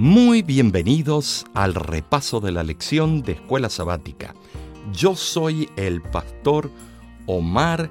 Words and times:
Muy 0.00 0.42
bienvenidos 0.42 1.44
al 1.54 1.74
repaso 1.74 2.38
de 2.38 2.52
la 2.52 2.62
lección 2.62 3.22
de 3.22 3.32
Escuela 3.32 3.68
Sabática. 3.68 4.32
Yo 4.92 5.16
soy 5.16 5.68
el 5.76 6.02
pastor 6.02 6.70
Omar 7.26 7.90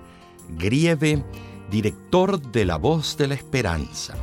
Grieve, 0.58 1.22
director 1.70 2.42
de 2.42 2.64
La 2.64 2.78
Voz 2.78 3.18
de 3.18 3.28
la 3.28 3.34
Esperanza, 3.34 4.16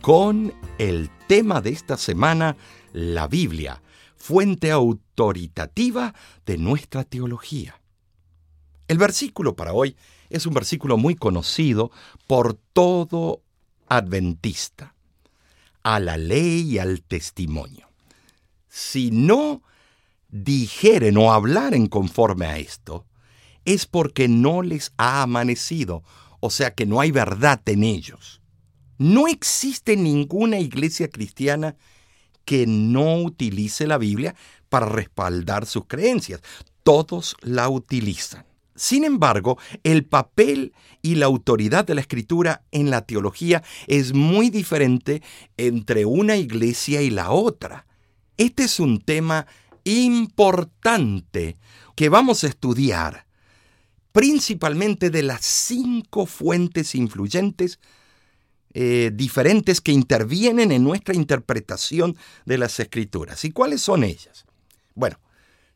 con 0.00 0.52
el 0.78 1.08
tema 1.28 1.60
de 1.60 1.70
esta 1.70 1.96
semana, 1.96 2.56
la 2.92 3.28
Biblia, 3.28 3.80
fuente 4.16 4.72
autoritativa 4.72 6.12
de 6.44 6.58
nuestra 6.58 7.04
teología. 7.04 7.80
El 8.88 8.98
versículo 8.98 9.54
para 9.54 9.74
hoy 9.74 9.94
es 10.28 10.44
un 10.44 10.54
versículo 10.54 10.96
muy 10.96 11.14
conocido 11.14 11.92
por 12.26 12.54
todo 12.72 13.42
adventista 13.86 14.95
a 15.86 16.00
la 16.00 16.16
ley 16.16 16.62
y 16.62 16.78
al 16.80 17.00
testimonio. 17.00 17.88
Si 18.68 19.12
no 19.12 19.62
dijeren 20.28 21.16
o 21.16 21.32
hablaren 21.32 21.86
conforme 21.86 22.46
a 22.46 22.58
esto, 22.58 23.06
es 23.64 23.86
porque 23.86 24.26
no 24.26 24.62
les 24.62 24.90
ha 24.96 25.22
amanecido, 25.22 26.02
o 26.40 26.50
sea 26.50 26.74
que 26.74 26.86
no 26.86 27.00
hay 27.00 27.12
verdad 27.12 27.60
en 27.66 27.84
ellos. 27.84 28.40
No 28.98 29.28
existe 29.28 29.96
ninguna 29.96 30.58
iglesia 30.58 31.08
cristiana 31.08 31.76
que 32.44 32.66
no 32.66 33.22
utilice 33.22 33.86
la 33.86 33.98
Biblia 33.98 34.34
para 34.68 34.86
respaldar 34.86 35.66
sus 35.66 35.84
creencias. 35.86 36.40
Todos 36.82 37.36
la 37.42 37.68
utilizan. 37.68 38.44
Sin 38.76 39.04
embargo, 39.04 39.58
el 39.82 40.04
papel 40.04 40.72
y 41.02 41.16
la 41.16 41.26
autoridad 41.26 41.86
de 41.86 41.94
la 41.94 42.02
escritura 42.02 42.62
en 42.70 42.90
la 42.90 43.02
teología 43.02 43.62
es 43.86 44.12
muy 44.12 44.50
diferente 44.50 45.22
entre 45.56 46.04
una 46.04 46.36
iglesia 46.36 47.02
y 47.02 47.10
la 47.10 47.30
otra. 47.30 47.86
Este 48.36 48.64
es 48.64 48.78
un 48.78 49.00
tema 49.00 49.46
importante 49.84 51.56
que 51.94 52.08
vamos 52.08 52.44
a 52.44 52.48
estudiar, 52.48 53.26
principalmente 54.12 55.10
de 55.10 55.22
las 55.22 55.44
cinco 55.44 56.26
fuentes 56.26 56.94
influyentes 56.94 57.78
eh, 58.74 59.10
diferentes 59.14 59.80
que 59.80 59.92
intervienen 59.92 60.70
en 60.70 60.84
nuestra 60.84 61.14
interpretación 61.14 62.16
de 62.44 62.58
las 62.58 62.78
escrituras. 62.78 63.44
¿Y 63.46 63.50
cuáles 63.52 63.80
son 63.80 64.04
ellas? 64.04 64.44
Bueno, 64.94 65.18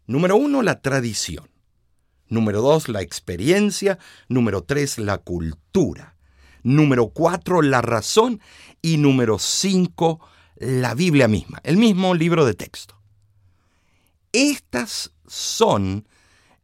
número 0.06 0.36
uno, 0.36 0.60
la 0.60 0.82
tradición. 0.82 1.49
Número 2.30 2.62
dos, 2.62 2.88
la 2.88 3.02
experiencia. 3.02 3.98
Número 4.28 4.62
tres, 4.62 4.98
la 4.98 5.18
cultura. 5.18 6.16
Número 6.62 7.08
cuatro, 7.08 7.60
la 7.60 7.82
razón. 7.82 8.40
Y 8.80 8.96
número 8.96 9.38
cinco, 9.38 10.20
la 10.56 10.94
Biblia 10.94 11.28
misma, 11.28 11.60
el 11.64 11.76
mismo 11.76 12.14
libro 12.14 12.44
de 12.46 12.54
texto. 12.54 12.94
Estas 14.32 15.12
son 15.26 16.06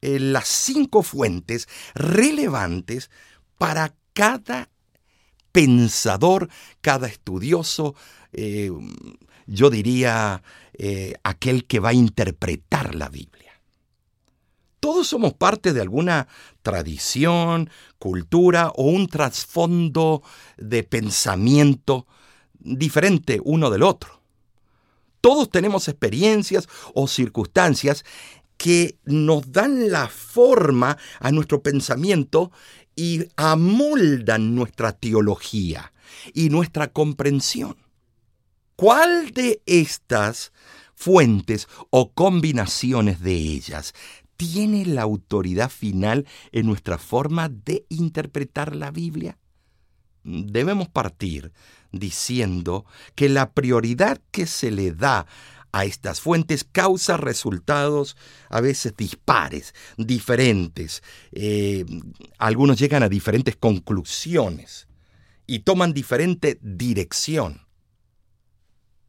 eh, 0.00 0.18
las 0.20 0.48
cinco 0.48 1.02
fuentes 1.02 1.68
relevantes 1.94 3.10
para 3.58 3.94
cada 4.12 4.68
pensador, 5.52 6.48
cada 6.80 7.06
estudioso, 7.06 7.94
eh, 8.32 8.70
yo 9.46 9.70
diría 9.70 10.42
eh, 10.74 11.14
aquel 11.22 11.64
que 11.66 11.80
va 11.80 11.90
a 11.90 11.94
interpretar 11.94 12.94
la 12.94 13.08
Biblia. 13.08 13.45
Todos 14.86 15.08
somos 15.08 15.34
parte 15.34 15.72
de 15.72 15.80
alguna 15.80 16.28
tradición, 16.62 17.68
cultura 17.98 18.70
o 18.76 18.84
un 18.84 19.08
trasfondo 19.08 20.22
de 20.58 20.84
pensamiento 20.84 22.06
diferente 22.60 23.40
uno 23.42 23.68
del 23.70 23.82
otro. 23.82 24.22
Todos 25.20 25.50
tenemos 25.50 25.88
experiencias 25.88 26.68
o 26.94 27.08
circunstancias 27.08 28.04
que 28.56 28.96
nos 29.04 29.50
dan 29.50 29.90
la 29.90 30.06
forma 30.06 30.96
a 31.18 31.32
nuestro 31.32 31.64
pensamiento 31.64 32.52
y 32.94 33.24
amoldan 33.34 34.54
nuestra 34.54 34.92
teología 34.92 35.92
y 36.32 36.48
nuestra 36.48 36.92
comprensión. 36.92 37.76
¿Cuál 38.76 39.32
de 39.32 39.60
estas 39.66 40.52
fuentes 40.94 41.66
o 41.90 42.12
combinaciones 42.12 43.20
de 43.20 43.34
ellas 43.34 43.92
tiene 44.36 44.84
la 44.86 45.02
autoridad 45.02 45.70
final 45.70 46.26
en 46.52 46.66
nuestra 46.66 46.98
forma 46.98 47.48
de 47.48 47.86
interpretar 47.88 48.76
la 48.76 48.90
Biblia? 48.90 49.38
Debemos 50.24 50.88
partir 50.88 51.52
diciendo 51.92 52.84
que 53.14 53.28
la 53.28 53.52
prioridad 53.52 54.20
que 54.30 54.46
se 54.46 54.70
le 54.70 54.92
da 54.92 55.26
a 55.72 55.84
estas 55.84 56.20
fuentes 56.20 56.64
causa 56.64 57.16
resultados 57.16 58.16
a 58.48 58.60
veces 58.60 58.94
dispares, 58.96 59.74
diferentes. 59.96 61.02
Eh, 61.32 61.84
algunos 62.38 62.78
llegan 62.78 63.02
a 63.02 63.08
diferentes 63.08 63.56
conclusiones 63.56 64.88
y 65.46 65.60
toman 65.60 65.92
diferente 65.92 66.58
dirección. 66.62 67.66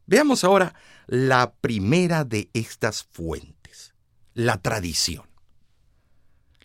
Veamos 0.06 0.44
ahora 0.44 0.76
la 1.08 1.54
primera 1.62 2.24
de 2.24 2.50
estas 2.54 3.04
fuentes 3.12 3.57
la 4.38 4.62
tradición. 4.62 5.26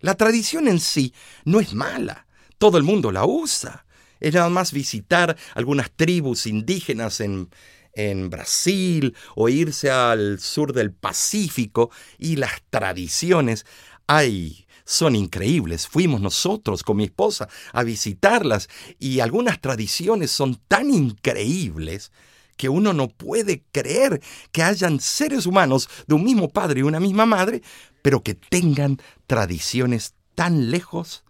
La 0.01 0.15
tradición 0.15 0.69
en 0.69 0.79
sí 0.79 1.15
no 1.47 1.59
es 1.59 1.73
mala, 1.73 2.27
todo 2.59 2.77
el 2.77 2.85
mundo 2.85 3.11
la 3.11 3.25
usa. 3.25 3.87
Es 4.21 4.35
nada 4.35 4.51
más 4.51 4.73
visitar 4.73 5.39
algunas 5.55 5.91
tribus 5.91 6.47
indígenas 6.47 7.21
en, 7.21 7.49
en 7.95 8.29
Brasil 8.29 9.17
o 9.35 9.49
irse 9.49 9.91
al 9.91 10.39
sur 10.39 10.75
del 10.75 10.93
Pacífico 10.93 11.91
y 12.19 12.37
las 12.37 12.63
tradiciones, 12.69 13.65
ay, 14.07 14.67
son 14.85 15.17
increíbles. 15.17 15.89
Fuimos 15.89 16.21
nosotros 16.21 16.83
con 16.83 16.99
mi 16.99 17.05
esposa 17.05 17.49
a 17.73 17.85
visitarlas 17.85 18.69
y 18.99 19.21
algunas 19.21 19.63
tradiciones 19.63 20.31
son 20.31 20.61
tan 20.69 20.91
increíbles 20.91 22.13
que 22.57 22.69
uno 22.69 22.93
no 22.93 23.09
puede 23.09 23.63
creer 23.73 24.21
que 24.53 24.63
hayan 24.63 25.01
seres 25.01 25.47
humanos 25.47 25.89
de 26.07 26.15
un 26.15 26.25
mismo 26.25 26.49
padre 26.49 26.81
y 26.81 26.83
una 26.83 27.01
misma 27.01 27.27
madre, 27.27 27.63
pero 28.03 28.23
que 28.23 28.35
tengan 28.35 28.99
tradiciones 29.27 30.15
tan 30.35 30.71
lejos 30.71 31.25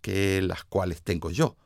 que 0.00 0.42
las 0.42 0.64
cuales 0.64 1.02
tengo 1.02 1.30
yo. 1.30 1.56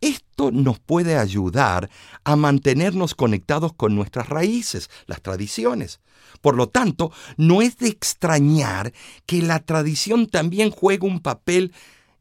Esto 0.00 0.50
nos 0.52 0.78
puede 0.78 1.16
ayudar 1.16 1.88
a 2.24 2.36
mantenernos 2.36 3.14
conectados 3.14 3.72
con 3.72 3.96
nuestras 3.96 4.28
raíces, 4.28 4.90
las 5.06 5.22
tradiciones. 5.22 6.00
Por 6.42 6.56
lo 6.56 6.68
tanto, 6.68 7.10
no 7.38 7.62
es 7.62 7.78
de 7.78 7.88
extrañar 7.88 8.92
que 9.24 9.40
la 9.40 9.60
tradición 9.60 10.26
también 10.26 10.70
juegue 10.70 11.06
un 11.06 11.20
papel 11.20 11.72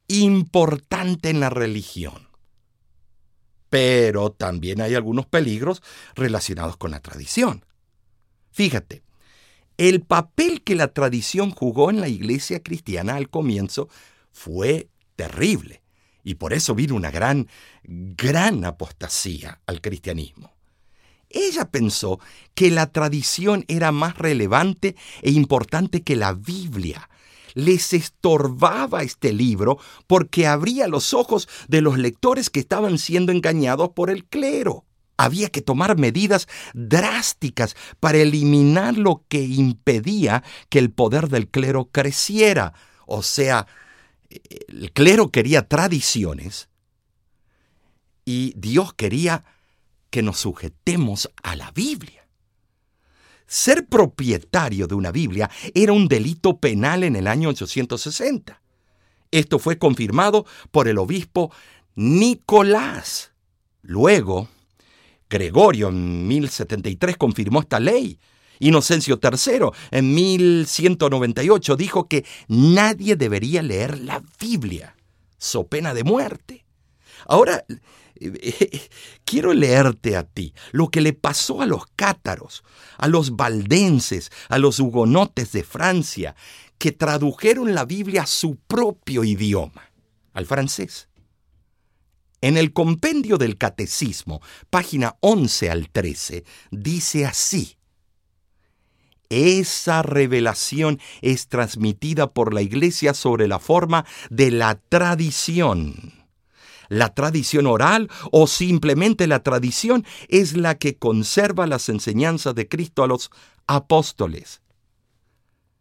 importante 0.08 1.30
en 1.30 1.42
la 1.42 1.50
religión 1.50 2.33
pero 3.74 4.32
también 4.32 4.82
hay 4.82 4.94
algunos 4.94 5.26
peligros 5.26 5.82
relacionados 6.14 6.78
con 6.78 6.92
la 6.92 7.00
tradición. 7.00 7.66
Fíjate, 8.52 9.02
el 9.78 10.04
papel 10.04 10.62
que 10.62 10.76
la 10.76 10.94
tradición 10.94 11.50
jugó 11.50 11.90
en 11.90 12.00
la 12.00 12.08
iglesia 12.08 12.62
cristiana 12.62 13.16
al 13.16 13.32
comienzo 13.32 13.90
fue 14.32 14.90
terrible, 15.16 15.82
y 16.24 16.36
por 16.36 16.54
eso 16.54 16.76
vino 16.76 16.94
una 16.94 17.10
gran, 17.10 17.48
gran 17.84 18.64
apostasía 18.64 19.60
al 19.66 19.82
cristianismo. 19.82 20.54
Ella 21.32 21.72
pensó 21.72 22.20
que 22.54 22.70
la 22.70 22.92
tradición 22.92 23.66
era 23.68 23.92
más 23.92 24.20
relevante 24.20 24.96
e 25.24 25.32
importante 25.32 26.04
que 26.04 26.16
la 26.16 26.34
Biblia, 26.34 27.10
les 27.54 27.94
estorbaba 27.94 29.04
este 29.04 29.34
libro 29.34 29.78
porque 30.08 30.48
abría 30.48 30.88
los 30.88 31.14
ojos 31.14 31.48
de 31.68 31.82
los 31.82 31.98
lectores 31.98 32.50
que 32.50 32.60
estaban 32.60 32.98
siendo 32.98 33.32
engañados 33.32 33.90
por 33.90 34.10
el 34.10 34.26
clero. 34.26 34.86
Había 35.18 35.50
que 35.50 35.62
tomar 35.62 35.98
medidas 35.98 36.48
drásticas 36.74 37.76
para 38.00 38.18
eliminar 38.18 38.98
lo 38.98 39.24
que 39.28 39.44
impedía 39.44 40.44
que 40.70 40.80
el 40.80 40.92
poder 40.92 41.30
del 41.30 41.48
clero 41.48 41.90
creciera. 41.92 42.74
O 43.06 43.22
sea, 43.22 43.68
el 44.30 44.92
clero 44.92 45.30
quería 45.30 45.68
tradiciones 45.68 46.70
y 48.26 48.54
Dios 48.58 48.94
quería 48.94 49.44
que 50.10 50.22
nos 50.22 50.40
sujetemos 50.40 51.30
a 51.42 51.56
la 51.56 51.72
Biblia. 51.72 52.23
Ser 53.54 53.86
propietario 53.86 54.88
de 54.88 54.96
una 54.96 55.12
Biblia 55.12 55.48
era 55.76 55.94
un 55.94 56.08
delito 56.08 56.58
penal 56.58 57.04
en 57.04 57.16
el 57.16 57.28
año 57.28 57.50
860. 57.50 58.60
Esto 59.30 59.60
fue 59.60 59.78
confirmado 59.78 60.48
por 60.72 60.88
el 60.88 60.98
obispo 60.98 61.52
Nicolás. 61.94 63.32
Luego, 63.84 64.48
Gregorio 65.30 65.90
en 65.90 66.28
1073 66.28 67.16
confirmó 67.16 67.60
esta 67.60 67.80
ley. 67.80 68.18
Inocencio 68.58 69.20
III 69.22 69.68
en 69.92 70.16
1198 70.16 71.76
dijo 71.76 72.08
que 72.08 72.26
nadie 72.48 73.16
debería 73.16 73.62
leer 73.62 74.00
la 74.00 74.24
Biblia, 74.40 74.96
so 75.38 75.68
pena 75.68 75.94
de 75.94 76.04
muerte. 76.04 76.66
Ahora, 77.28 77.64
quiero 79.26 79.54
leerte 79.54 80.16
a 80.16 80.24
ti 80.24 80.54
lo 80.72 80.90
que 80.90 81.02
le 81.02 81.14
pasó 81.14 81.62
a 81.62 81.66
los 81.66 81.86
cátaros, 81.96 82.64
a 82.98 83.08
los 83.08 83.36
valdenses, 83.36 84.32
a 84.50 84.58
los 84.58 84.80
hugonotes 84.80 85.52
de 85.52 85.64
Francia, 85.64 86.36
que 86.78 86.92
tradujeron 86.92 87.74
la 87.74 87.86
Biblia 87.86 88.24
a 88.24 88.28
su 88.28 88.56
propio 88.56 89.24
idioma, 89.24 89.92
al 90.34 90.46
francés. 90.46 91.08
En 92.42 92.58
el 92.58 92.74
compendio 92.74 93.38
del 93.38 93.58
Catecismo, 93.58 94.42
página 94.70 95.16
11 95.22 95.70
al 95.70 95.90
13, 95.90 96.44
dice 96.72 97.26
así. 97.26 97.78
Esa 99.30 100.02
revelación 100.02 101.00
es 101.22 101.48
transmitida 101.48 102.34
por 102.34 102.54
la 102.54 102.62
Iglesia 102.62 103.14
sobre 103.14 103.48
la 103.48 103.60
forma 103.60 104.06
de 104.30 104.52
la 104.52 104.76
tradición. 104.76 106.23
La 106.94 107.14
tradición 107.14 107.66
oral 107.66 108.10
o 108.32 108.46
simplemente 108.46 109.26
la 109.26 109.42
tradición 109.42 110.06
es 110.28 110.56
la 110.56 110.78
que 110.78 110.96
conserva 110.96 111.66
las 111.66 111.90
enseñanzas 111.90 112.54
de 112.54 112.68
Cristo 112.68 113.04
a 113.04 113.08
los 113.08 113.32
apóstoles. 113.66 114.62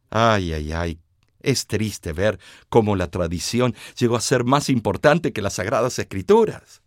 Ay, 0.09 0.55
ay, 0.55 0.73
ay, 0.73 0.99
es 1.41 1.67
triste 1.67 2.15
ver 2.15 2.39
cómo 2.71 2.97
la 2.97 3.11
tradición 3.11 3.75
llegó 3.99 4.17
a 4.17 4.23
ser 4.23 4.45
más 4.45 4.71
importante 4.71 5.35
que 5.35 5.43
las 5.43 5.55
sagradas 5.55 5.99
escrituras. 5.99 6.81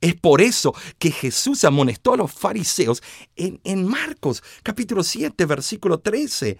Es 0.00 0.14
por 0.14 0.40
eso 0.40 0.72
que 0.98 1.10
Jesús 1.10 1.64
amonestó 1.64 2.14
a 2.14 2.16
los 2.16 2.32
fariseos 2.32 3.02
en, 3.36 3.84
Marcos 3.84 4.42
capítulo 4.62 5.02
7 5.02 5.44
versículo 5.44 5.98
13, 5.98 6.56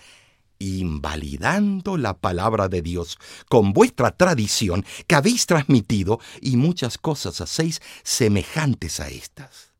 invalidando 0.61 1.97
la 1.97 2.19
palabra 2.19 2.69
de 2.69 2.83
Dios 2.83 3.19
con 3.49 3.73
vuestra 3.73 4.13
tradición 4.13 4.85
que 5.09 5.17
habéis 5.17 5.47
transmitido 5.47 6.21
y 6.41 6.57
muchas 6.57 6.99
cosas 6.99 7.41
hacéis 7.41 7.81
semejantes 8.05 9.01
a 9.01 9.09
estas. 9.09 9.73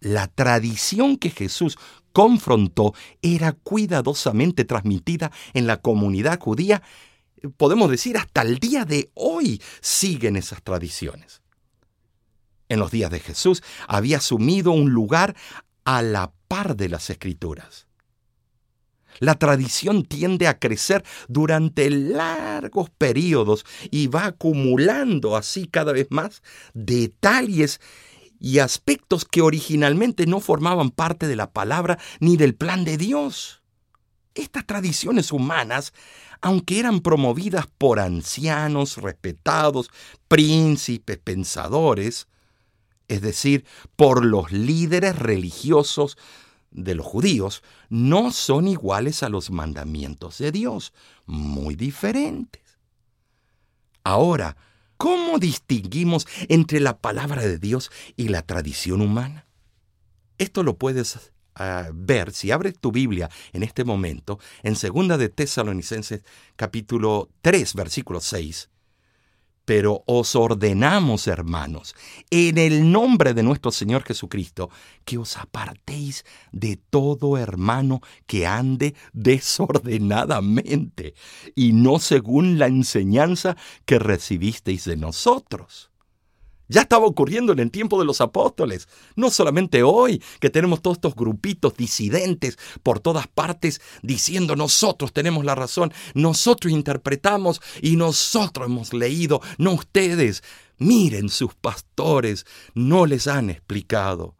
La 0.00 0.28
tradición 0.28 1.16
que 1.18 1.30
Jesús 1.30 1.76
confrontó 2.12 2.94
era 3.22 3.52
cuidadosamente 3.52 4.64
transmitida 4.64 5.32
en 5.52 5.66
la 5.66 5.78
comunidad 5.78 6.38
judía, 6.38 6.82
podemos 7.56 7.90
decir 7.90 8.16
hasta 8.16 8.42
el 8.42 8.58
día 8.58 8.84
de 8.84 9.10
hoy 9.14 9.60
siguen 9.80 10.36
esas 10.36 10.62
tradiciones. 10.62 11.42
En 12.68 12.78
los 12.78 12.90
días 12.90 13.10
de 13.10 13.20
Jesús 13.20 13.62
había 13.88 14.18
asumido 14.18 14.70
un 14.70 14.90
lugar 14.90 15.34
a 15.84 16.02
la 16.02 16.32
par 16.48 16.76
de 16.76 16.88
las 16.88 17.10
escrituras. 17.10 17.86
La 19.20 19.36
tradición 19.36 20.04
tiende 20.04 20.48
a 20.48 20.58
crecer 20.58 21.04
durante 21.28 21.90
largos 21.90 22.90
periodos 22.90 23.64
y 23.90 24.08
va 24.08 24.26
acumulando 24.26 25.36
así 25.36 25.66
cada 25.66 25.92
vez 25.92 26.08
más 26.10 26.42
detalles 26.72 27.80
y 28.40 28.58
aspectos 28.58 29.24
que 29.24 29.40
originalmente 29.40 30.26
no 30.26 30.40
formaban 30.40 30.90
parte 30.90 31.26
de 31.26 31.36
la 31.36 31.50
palabra 31.50 31.98
ni 32.20 32.36
del 32.36 32.54
plan 32.54 32.84
de 32.84 32.96
Dios. 32.96 33.62
Estas 34.34 34.66
tradiciones 34.66 35.30
humanas, 35.30 35.92
aunque 36.40 36.80
eran 36.80 37.00
promovidas 37.00 37.66
por 37.78 38.00
ancianos 38.00 38.96
respetados, 38.96 39.90
príncipes, 40.28 41.18
pensadores, 41.18 42.26
es 43.08 43.22
decir, 43.22 43.64
por 43.96 44.24
los 44.24 44.50
líderes 44.50 45.16
religiosos 45.16 46.18
de 46.74 46.94
los 46.94 47.06
judíos, 47.06 47.62
no 47.88 48.30
son 48.30 48.68
iguales 48.68 49.22
a 49.22 49.30
los 49.30 49.50
mandamientos 49.50 50.36
de 50.38 50.52
Dios, 50.52 50.92
muy 51.24 51.74
diferentes. 51.74 52.62
Ahora, 54.02 54.56
¿Cómo 54.96 55.38
distinguimos 55.38 56.26
entre 56.48 56.80
la 56.80 56.98
palabra 56.98 57.42
de 57.42 57.58
Dios 57.58 57.90
y 58.16 58.28
la 58.28 58.42
tradición 58.42 59.00
humana? 59.00 59.46
Esto 60.38 60.62
lo 60.62 60.78
puedes 60.78 61.32
ah, 61.56 61.90
ver 61.92 62.32
si 62.32 62.50
abres 62.50 62.78
tu 62.78 62.92
Biblia 62.92 63.28
en 63.52 63.62
este 63.62 63.84
momento 63.84 64.38
en 64.62 64.74
2 64.74 65.18
de 65.18 65.28
Tesalonicenses 65.28 66.22
capítulo 66.56 67.28
3 67.42 67.74
versículo 67.74 68.20
6 68.20 68.70
pero 69.64 70.02
os 70.06 70.36
ordenamos, 70.36 71.26
hermanos, 71.26 71.94
en 72.30 72.58
el 72.58 72.90
nombre 72.90 73.34
de 73.34 73.42
nuestro 73.42 73.70
Señor 73.70 74.02
Jesucristo, 74.02 74.70
que 75.04 75.18
os 75.18 75.36
apartéis 75.36 76.24
de 76.52 76.76
todo 76.76 77.38
hermano 77.38 78.00
que 78.26 78.46
ande 78.46 78.94
desordenadamente 79.12 81.14
y 81.54 81.72
no 81.72 81.98
según 81.98 82.58
la 82.58 82.66
enseñanza 82.66 83.56
que 83.84 83.98
recibisteis 83.98 84.84
de 84.84 84.96
nosotros 84.96 85.90
ya 86.74 86.80
estaba 86.82 87.06
ocurriendo 87.06 87.52
en 87.52 87.60
el 87.60 87.70
tiempo 87.70 88.00
de 88.00 88.04
los 88.04 88.20
apóstoles, 88.20 88.88
no 89.14 89.30
solamente 89.30 89.84
hoy, 89.84 90.20
que 90.40 90.50
tenemos 90.50 90.82
todos 90.82 90.96
estos 90.96 91.14
grupitos 91.14 91.76
disidentes 91.76 92.58
por 92.82 92.98
todas 92.98 93.28
partes 93.28 93.80
diciendo 94.02 94.56
nosotros 94.56 95.12
tenemos 95.12 95.44
la 95.44 95.54
razón, 95.54 95.92
nosotros 96.14 96.72
interpretamos 96.72 97.62
y 97.80 97.94
nosotros 97.94 98.66
hemos 98.66 98.92
leído, 98.92 99.40
no 99.56 99.72
ustedes. 99.72 100.42
Miren, 100.78 101.28
sus 101.28 101.54
pastores 101.54 102.44
no 102.74 103.06
les 103.06 103.28
han 103.28 103.50
explicado. 103.50 104.34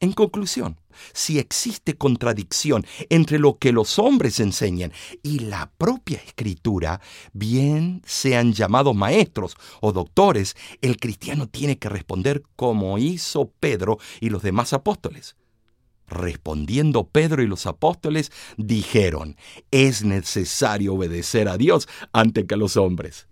En 0.00 0.12
conclusión, 0.12 0.78
si 1.12 1.40
existe 1.40 1.96
contradicción 1.96 2.86
entre 3.10 3.40
lo 3.40 3.58
que 3.58 3.72
los 3.72 3.98
hombres 3.98 4.38
enseñan 4.38 4.92
y 5.24 5.40
la 5.40 5.72
propia 5.76 6.18
escritura, 6.18 7.00
bien 7.32 8.02
sean 8.06 8.52
llamados 8.52 8.94
maestros 8.94 9.56
o 9.80 9.92
doctores, 9.92 10.56
el 10.82 10.98
cristiano 10.98 11.48
tiene 11.48 11.78
que 11.78 11.88
responder 11.88 12.44
como 12.54 12.98
hizo 12.98 13.50
Pedro 13.58 13.98
y 14.20 14.30
los 14.30 14.42
demás 14.42 14.72
apóstoles. 14.72 15.34
Respondiendo 16.06 17.08
Pedro 17.08 17.42
y 17.42 17.48
los 17.48 17.66
apóstoles 17.66 18.30
dijeron, 18.56 19.36
es 19.72 20.04
necesario 20.04 20.94
obedecer 20.94 21.48
a 21.48 21.58
Dios 21.58 21.88
ante 22.12 22.46
que 22.46 22.54
a 22.54 22.58
los 22.58 22.76
hombres. 22.76 23.26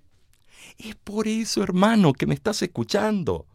Es 0.79 0.97
por 0.97 1.29
eso, 1.29 1.63
hermano, 1.63 2.13
que 2.13 2.27
me 2.27 2.35
estás 2.35 2.61
escuchando 2.61 3.47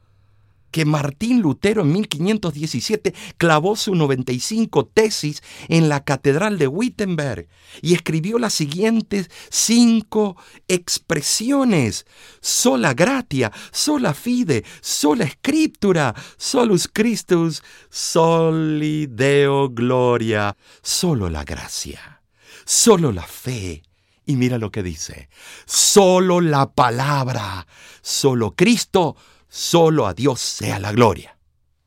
que 0.72 0.86
Martín 0.86 1.42
Lutero 1.42 1.82
en 1.82 1.92
1517 1.92 3.14
clavó 3.38 3.76
su 3.76 3.96
95 3.96 4.88
tesis 4.88 5.44
en 5.68 5.90
la 5.90 6.04
Catedral 6.04 6.58
de 6.58 6.68
Wittenberg 6.68 7.48
y 7.82 7.94
escribió 7.94 8.40
las 8.40 8.54
siguientes 8.54 9.30
cinco 9.50 10.38
expresiones. 10.68 12.06
Sola 12.42 12.94
gratia, 12.94 13.52
sola 13.72 14.14
fide, 14.14 14.64
sola 14.82 15.30
scriptura, 15.30 16.16
solus 16.38 16.88
Christus, 16.88 17.62
soli 17.90 19.08
Deo 19.08 19.70
gloria. 19.70 20.56
Solo 20.82 21.30
la 21.30 21.44
gracia, 21.44 22.22
solo 22.66 23.12
la 23.12 23.24
fe. 23.24 23.84
Y 24.26 24.36
mira 24.36 24.58
lo 24.58 24.72
que 24.72 24.84
dice, 24.84 25.30
solo 25.66 26.42
la 26.42 26.72
palabra, 26.72 27.68
solo 28.02 28.56
Cristo, 28.56 29.18
Solo 29.54 30.08
a 30.08 30.14
Dios 30.14 30.40
sea 30.40 30.80
la 30.80 30.94
gloria. 30.94 31.38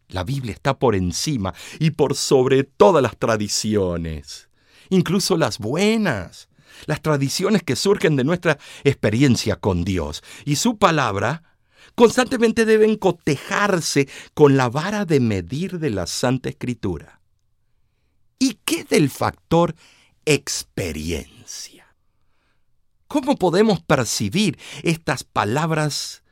La 0.09 0.23
Biblia 0.23 0.53
está 0.53 0.79
por 0.79 0.95
encima 0.95 1.55
y 1.79 1.93
por 1.93 2.15
sobre 2.15 2.63
todas 2.63 3.03
las 3.03 3.17
tradiciones, 3.17 4.51
incluso 4.91 5.39
las 5.39 5.59
buenas, 5.59 6.51
las 6.85 7.01
tradiciones 7.01 7.63
que 7.63 7.75
surgen 7.75 8.17
de 8.17 8.25
nuestra 8.25 8.59
experiencia 8.85 9.57
con 9.57 9.83
Dios. 9.83 10.23
Y 10.45 10.57
su 10.57 10.77
palabra 10.77 11.43
constantemente 11.95 12.67
deben 12.67 12.97
cotejarse 12.97 14.11
con 14.35 14.59
la 14.59 14.69
vara 14.69 15.07
de 15.07 15.21
medir 15.21 15.79
de 15.79 15.89
la 15.89 16.07
Santa 16.07 16.51
Escritura. 16.51 17.23
¿Y 18.39 18.59
qué 18.67 18.85
del 18.85 19.09
factor 19.09 19.75
experiencia? 20.27 21.97
¿Cómo 23.09 23.37
podemos 23.37 23.81
percibir 23.81 24.59
estas 24.83 25.25
palabras 25.25 26.24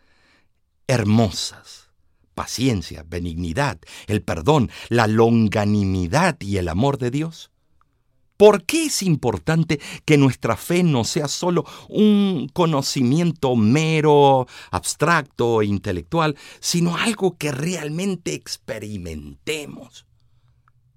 hermosas. 0.92 1.90
Paciencia, 2.34 3.04
benignidad, 3.06 3.78
el 4.06 4.22
perdón, 4.22 4.70
la 4.88 5.06
longanimidad 5.06 6.40
y 6.40 6.56
el 6.56 6.68
amor 6.68 6.98
de 6.98 7.10
Dios. 7.10 7.50
¿Por 8.36 8.64
qué 8.64 8.86
es 8.86 9.02
importante 9.02 9.80
que 10.04 10.16
nuestra 10.16 10.56
fe 10.56 10.82
no 10.82 11.04
sea 11.04 11.28
solo 11.28 11.64
un 11.88 12.48
conocimiento 12.52 13.54
mero, 13.54 14.46
abstracto 14.70 15.62
e 15.62 15.66
intelectual, 15.66 16.36
sino 16.58 16.96
algo 16.96 17.36
que 17.36 17.52
realmente 17.52 18.34
experimentemos? 18.34 20.06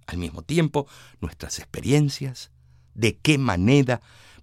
Al 0.07 0.17
mismo 0.17 0.41
tiempo, 0.41 0.87
nuestras 1.21 1.59
experiencias, 1.59 2.51
de 2.93 3.17
qué 3.17 3.37
manera 3.37 4.01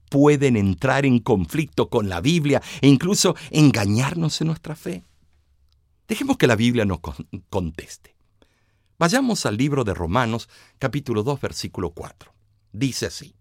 pueden 0.09 0.57
entrar 0.57 1.07
en 1.07 1.19
conflicto 1.19 1.89
con 1.89 2.09
la 2.09 2.21
Biblia 2.21 2.63
e 2.83 2.89
incluso 2.89 3.35
engañarnos 3.51 4.41
en 4.43 4.49
nuestra 4.49 4.77
fe. 4.77 5.05
Dejemos 6.13 6.37
que 6.37 6.47
la 6.47 6.57
Biblia 6.57 6.85
nos 6.85 6.99
conteste. 7.49 8.15
Vayamos 8.99 9.47
al 9.47 9.57
libro 9.57 9.83
de 9.83 9.95
Romanos 9.95 10.47
capítulo 10.79 11.23
2 11.23 11.41
versículo 11.41 11.93
4. 11.93 12.35
Dice 12.71 13.07
así. 13.07 13.35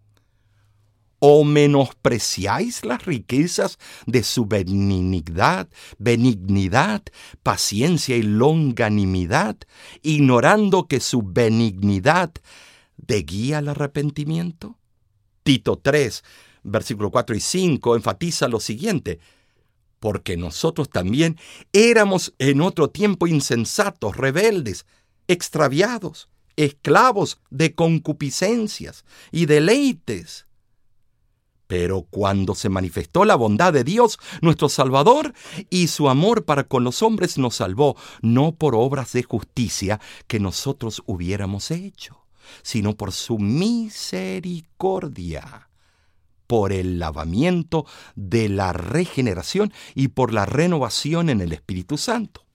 ¿O 1.19 1.43
menospreciáis 1.43 2.85
las 2.85 3.03
riquezas 3.03 3.77
de 4.05 4.23
su 4.23 4.45
benignidad, 4.45 5.67
benignidad, 5.97 7.03
paciencia 7.43 8.15
y 8.15 8.21
longanimidad, 8.21 9.57
ignorando 10.01 10.87
que 10.87 11.01
su 11.01 11.23
benignidad 11.23 12.31
de 12.95 13.23
guía 13.23 13.57
al 13.57 13.67
arrepentimiento? 13.67 14.79
Tito 15.43 15.77
3, 15.77 16.23
versículo 16.63 17.11
4 17.11 17.35
y 17.35 17.41
5 17.41 17.97
enfatiza 17.97 18.47
lo 18.47 18.61
siguiente, 18.61 19.19
porque 20.01 20.35
nosotros 20.35 20.89
también 20.89 21.37
éramos 21.73 22.33
en 22.39 22.61
otro 22.61 22.89
tiempo 22.89 23.27
insensatos, 23.27 24.17
rebeldes, 24.17 24.87
extraviados, 25.27 26.27
esclavos 26.55 27.39
de 27.51 27.75
concupiscencias 27.75 29.05
y 29.31 29.45
deleites. 29.45 30.47
Pero 31.67 32.07
cuando 32.09 32.55
se 32.55 32.67
manifestó 32.67 33.25
la 33.25 33.35
bondad 33.35 33.73
de 33.73 33.83
Dios, 33.83 34.17
nuestro 34.41 34.69
Salvador, 34.69 35.35
y 35.69 35.85
su 35.87 36.09
amor 36.09 36.45
para 36.45 36.63
con 36.63 36.83
los 36.83 37.03
hombres 37.03 37.37
nos 37.37 37.57
salvó, 37.57 37.95
no 38.23 38.55
por 38.55 38.73
obras 38.73 39.13
de 39.13 39.21
justicia 39.21 40.01
que 40.25 40.39
nosotros 40.39 41.03
hubiéramos 41.05 41.69
hecho, 41.69 42.25
sino 42.63 42.97
por 42.97 43.11
su 43.11 43.37
misericordia, 43.37 45.69
por 46.51 46.73
el 46.73 46.99
lavamiento 46.99 47.85
de 48.15 48.49
la 48.49 48.73
regeneración 48.73 49.71
y 49.95 50.09
por 50.09 50.33
la 50.33 50.45
renovación 50.45 51.29
en 51.29 51.39
el 51.39 51.53
Espíritu 51.53 51.97
Santo. 51.97 52.45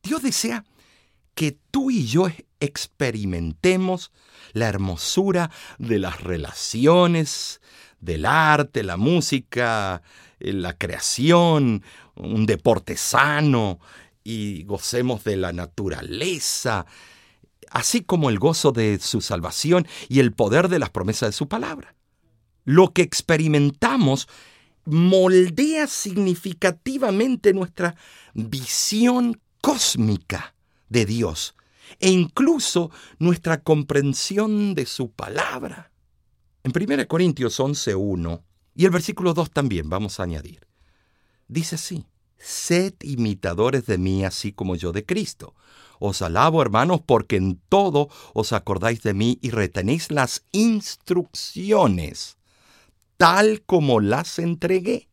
Dios 0.00 0.22
desea 0.22 0.64
que 1.34 1.58
tú 1.72 1.90
y 1.90 2.06
yo 2.06 2.28
experimentemos 2.60 4.12
la 4.52 4.68
hermosura 4.68 5.50
de 5.80 5.98
las 5.98 6.20
relaciones, 6.20 7.60
del 7.98 8.24
arte, 8.24 8.84
la 8.84 8.96
música, 8.96 10.02
eh, 10.38 10.52
la 10.52 10.78
creación, 10.78 11.82
un 12.14 12.46
deporte 12.46 12.96
sano 12.96 13.80
y 14.22 14.62
gocemos 14.62 15.24
de 15.24 15.36
la 15.36 15.52
naturaleza, 15.52 16.86
así 17.72 18.02
como 18.02 18.30
el 18.30 18.38
gozo 18.38 18.70
de 18.70 19.00
su 19.00 19.20
salvación 19.20 19.88
y 20.08 20.20
el 20.20 20.32
poder 20.32 20.68
de 20.68 20.78
las 20.78 20.90
promesas 20.90 21.30
de 21.30 21.32
su 21.32 21.48
palabra. 21.48 21.95
Lo 22.66 22.92
que 22.92 23.00
experimentamos 23.00 24.28
moldea 24.84 25.86
significativamente 25.86 27.54
nuestra 27.54 27.96
visión 28.34 29.40
cósmica 29.62 30.54
de 30.88 31.06
Dios 31.06 31.54
e 31.98 32.10
incluso 32.10 32.90
nuestra 33.18 33.62
comprensión 33.62 34.74
de 34.74 34.84
su 34.86 35.10
palabra. 35.10 35.90
En 36.64 36.72
1 36.74 37.08
Corintios 37.08 37.58
11.1 37.58 38.42
y 38.74 38.84
el 38.84 38.90
versículo 38.90 39.32
2 39.34 39.50
también 39.50 39.88
vamos 39.88 40.20
a 40.20 40.24
añadir. 40.24 40.66
Dice 41.48 41.76
así, 41.76 42.06
sed 42.38 42.94
imitadores 43.02 43.86
de 43.86 43.98
mí 43.98 44.24
así 44.24 44.52
como 44.52 44.76
yo 44.76 44.92
de 44.92 45.06
Cristo. 45.06 45.54
Os 45.98 46.20
alabo, 46.22 46.60
hermanos, 46.60 47.00
porque 47.04 47.36
en 47.36 47.60
todo 47.68 48.08
os 48.34 48.52
acordáis 48.52 49.02
de 49.02 49.14
mí 49.14 49.38
y 49.40 49.50
retenéis 49.50 50.10
las 50.10 50.44
instrucciones, 50.52 52.35
tal 53.16 53.62
como 53.62 54.00
las 54.00 54.38
entregué. 54.38 55.08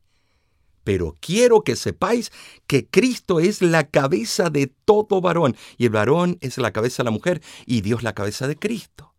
Pero 0.83 1.15
quiero 1.19 1.62
que 1.62 1.75
sepáis 1.75 2.31
que 2.67 2.88
Cristo 2.88 3.39
es 3.39 3.62
la 3.62 3.88
cabeza 3.88 4.50
de 4.50 4.67
todo 4.67 5.22
varón, 5.22 5.55
y 5.77 5.86
el 5.86 5.91
varón 5.91 6.38
es 6.41 6.57
la 6.57 6.72
cabeza 6.72 7.03
de 7.03 7.05
la 7.05 7.12
mujer, 7.12 7.41
y 7.65 7.81
Dios 7.81 8.03
la 8.03 8.13
cabeza 8.13 8.48
de 8.48 8.57
Cristo. 8.57 9.13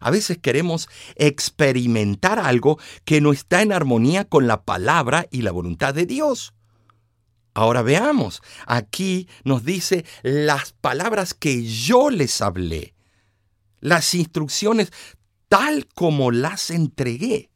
A 0.00 0.10
veces 0.10 0.38
queremos 0.38 0.88
experimentar 1.16 2.38
algo 2.38 2.78
que 3.04 3.20
no 3.20 3.32
está 3.32 3.60
en 3.60 3.72
armonía 3.72 4.24
con 4.24 4.46
la 4.46 4.62
palabra 4.62 5.26
y 5.30 5.42
la 5.42 5.52
voluntad 5.52 5.92
de 5.92 6.06
Dios. 6.06 6.54
Ahora 7.52 7.82
veamos, 7.82 8.40
aquí 8.66 9.28
nos 9.44 9.64
dice 9.64 10.06
las 10.22 10.72
palabras 10.72 11.34
que 11.34 11.64
yo 11.64 12.08
les 12.08 12.40
hablé, 12.40 12.94
las 13.80 14.14
instrucciones 14.14 14.90
tal 15.48 15.86
como 15.86 16.30
las 16.30 16.70
entregué. 16.70 17.49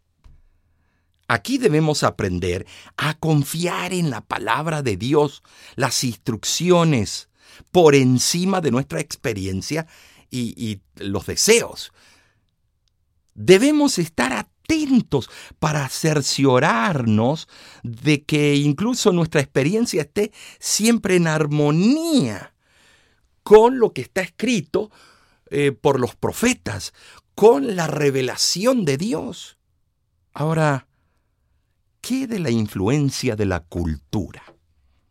Aquí 1.26 1.58
debemos 1.58 2.02
aprender 2.02 2.66
a 2.96 3.14
confiar 3.14 3.92
en 3.94 4.10
la 4.10 4.20
palabra 4.20 4.82
de 4.82 4.96
Dios, 4.96 5.42
las 5.74 6.04
instrucciones, 6.04 7.28
por 7.70 7.94
encima 7.94 8.60
de 8.60 8.70
nuestra 8.70 9.00
experiencia 9.00 9.86
y, 10.30 10.80
los 10.96 11.26
deseos. 11.26 11.92
Debemos 13.34 13.98
estar 13.98 14.32
atentos 14.32 15.30
para 15.58 15.88
cerciorarnos 15.88 17.48
de 17.82 18.22
que 18.22 18.56
incluso 18.56 19.12
nuestra 19.12 19.40
experiencia 19.40 20.02
esté 20.02 20.32
siempre 20.58 21.16
en 21.16 21.26
armonía 21.26 22.54
con 23.42 23.78
lo 23.78 23.92
que 23.92 24.02
está 24.02 24.22
escrito 24.22 24.90
eh, 25.50 25.72
por 25.72 26.00
los 26.00 26.16
profetas, 26.16 26.94
con 27.34 27.76
la 27.76 27.86
revelación 27.86 28.84
de 28.84 28.96
Dios. 28.96 29.58
Ahora, 30.32 30.86
¿Qué 32.06 32.26
de 32.26 32.38
la 32.38 32.50
influencia 32.50 33.34
de 33.34 33.46
la 33.46 33.60
cultura? 33.60 34.42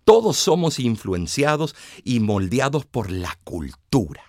Todos 0.06 0.38
somos 0.38 0.78
influenciados 0.78 1.76
y 2.04 2.20
moldeados 2.20 2.86
por 2.86 3.10
la 3.10 3.36
cultura. 3.44 4.22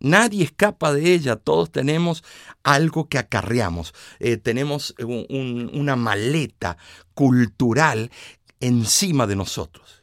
Nadie 0.00 0.42
escapa 0.42 0.92
de 0.92 1.14
ella, 1.14 1.36
todos 1.36 1.70
tenemos 1.70 2.24
algo 2.64 3.08
que 3.08 3.18
acarreamos, 3.18 3.94
eh, 4.18 4.38
tenemos 4.38 4.96
una 4.98 5.94
maleta 5.94 6.78
cultural 7.14 8.10
encima 8.58 9.28
de 9.28 9.36
nosotros. 9.36 10.02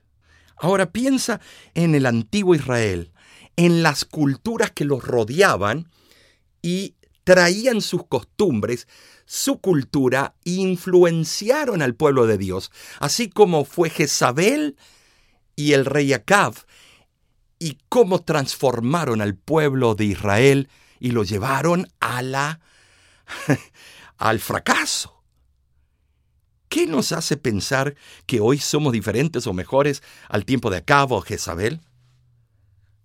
Ahora 0.55 0.93
piensa 0.93 1.41
en 1.73 1.93
el 1.93 2.05
antiguo 2.05 2.55
Israel, 2.55 3.11
en 3.57 3.83
las 3.83 4.05
culturas 4.05 4.71
que 4.71 4.85
los 4.85 5.03
rodeaban 5.03 5.89
y 6.61 6.95
traían 7.25 7.81
sus 7.81 8.05
costumbres, 8.07 8.87
su 9.31 9.61
cultura, 9.61 10.35
influenciaron 10.43 11.81
al 11.81 11.95
pueblo 11.95 12.27
de 12.27 12.37
Dios, 12.37 12.69
así 12.99 13.29
como 13.29 13.63
fue 13.63 13.89
Jezabel 13.89 14.75
y 15.55 15.71
el 15.71 15.85
rey 15.85 16.11
Acab, 16.11 16.53
y 17.57 17.77
cómo 17.87 18.23
transformaron 18.23 19.21
al 19.21 19.35
pueblo 19.37 19.95
de 19.95 20.03
Israel 20.03 20.67
y 20.99 21.11
lo 21.11 21.23
llevaron 21.23 21.87
a 22.01 22.21
la 22.21 22.59
al 24.17 24.41
fracaso. 24.41 25.23
¿Qué 26.67 26.85
nos 26.85 27.13
hace 27.13 27.37
pensar 27.37 27.95
que 28.25 28.41
hoy 28.41 28.57
somos 28.57 28.91
diferentes 28.91 29.47
o 29.47 29.53
mejores 29.53 30.03
al 30.27 30.43
tiempo 30.43 30.69
de 30.69 30.79
Acab 30.79 31.13
o 31.13 31.21
Jezabel? 31.21 31.79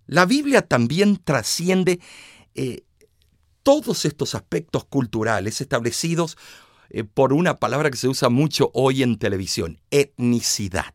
La 0.07 0.25
Biblia 0.25 0.61
también 0.61 1.15
trasciende 1.23 2.01
eh, 2.53 2.83
todos 3.67 4.05
estos 4.05 4.33
aspectos 4.33 4.85
culturales 4.85 5.59
establecidos 5.59 6.37
eh, 6.89 7.03
por 7.03 7.33
una 7.33 7.57
palabra 7.57 7.91
que 7.91 7.97
se 7.97 8.07
usa 8.07 8.29
mucho 8.29 8.71
hoy 8.73 9.03
en 9.03 9.19
televisión, 9.19 9.81
etnicidad. 9.91 10.93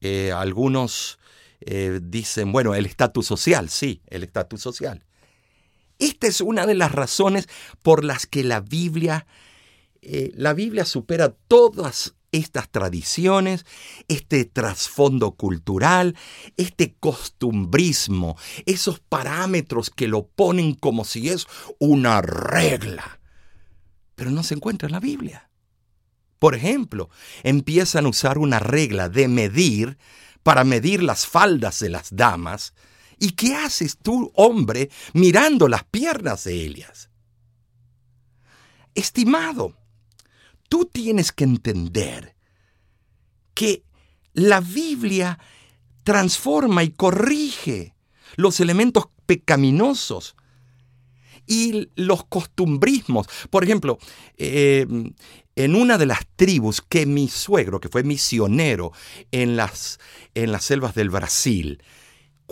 Eh, 0.00 0.30
algunos 0.30 1.18
eh, 1.58 1.98
dicen, 2.00 2.52
bueno, 2.52 2.76
el 2.76 2.86
estatus 2.86 3.26
social, 3.26 3.68
sí, 3.68 4.00
el 4.06 4.22
estatus 4.22 4.60
social. 4.60 5.04
Esta 5.98 6.28
es 6.28 6.40
una 6.40 6.66
de 6.66 6.76
las 6.76 6.92
razones 6.92 7.48
por 7.82 8.04
las 8.04 8.28
que 8.28 8.44
la 8.44 8.60
Biblia, 8.60 9.26
la 10.02 10.54
Biblia 10.54 10.84
supera 10.84 11.34
todas 11.48 12.14
estas 12.34 12.68
tradiciones, 12.68 13.64
este 14.08 14.44
trasfondo 14.44 15.36
cultural, 15.36 16.16
este 16.56 16.96
costumbrismo, 16.98 18.36
esos 18.66 18.98
parámetros 18.98 19.88
que 19.88 20.08
lo 20.08 20.26
ponen 20.26 20.74
como 20.74 21.04
si 21.04 21.28
es 21.28 21.46
una 21.78 22.20
regla. 22.22 23.20
Pero 24.16 24.32
no 24.32 24.42
se 24.42 24.54
encuentra 24.54 24.86
en 24.86 24.92
la 24.92 25.00
Biblia. 25.00 25.48
Por 26.40 26.56
ejemplo, 26.56 27.08
empiezan 27.44 28.06
a 28.06 28.08
usar 28.08 28.38
una 28.38 28.58
regla 28.58 29.08
de 29.08 29.28
medir 29.28 29.96
para 30.42 30.64
medir 30.64 31.04
las 31.04 31.28
faldas 31.28 31.78
de 31.78 31.88
las 31.88 32.16
damas. 32.16 32.74
¿Y 33.16 33.30
qué 33.30 33.54
haces 33.54 33.96
tú, 33.96 34.32
hombre, 34.34 34.90
mirando 35.12 35.68
las 35.68 35.84
piernas 35.84 36.42
de 36.44 36.66
Elias? 36.66 37.10
Estimado, 38.96 39.76
tú 40.74 40.86
tienes 40.86 41.30
que 41.30 41.44
entender 41.44 42.34
que 43.54 43.84
la 44.32 44.60
Biblia 44.60 45.38
transforma 46.02 46.82
y 46.82 46.90
corrige 46.90 47.94
los 48.34 48.58
elementos 48.58 49.04
pecaminosos 49.24 50.34
y 51.46 51.90
los 51.94 52.24
costumbrismos. 52.24 53.28
Por 53.50 53.62
ejemplo, 53.62 53.98
eh, 54.36 54.84
en 55.54 55.74
una 55.76 55.96
de 55.96 56.06
las 56.06 56.26
tribus 56.34 56.80
que 56.80 57.06
mi 57.06 57.28
suegro, 57.28 57.78
que 57.78 57.88
fue 57.88 58.02
misionero 58.02 58.90
en 59.30 59.54
las, 59.54 60.00
en 60.34 60.50
las 60.50 60.64
selvas 60.64 60.96
del 60.96 61.10
Brasil, 61.10 61.84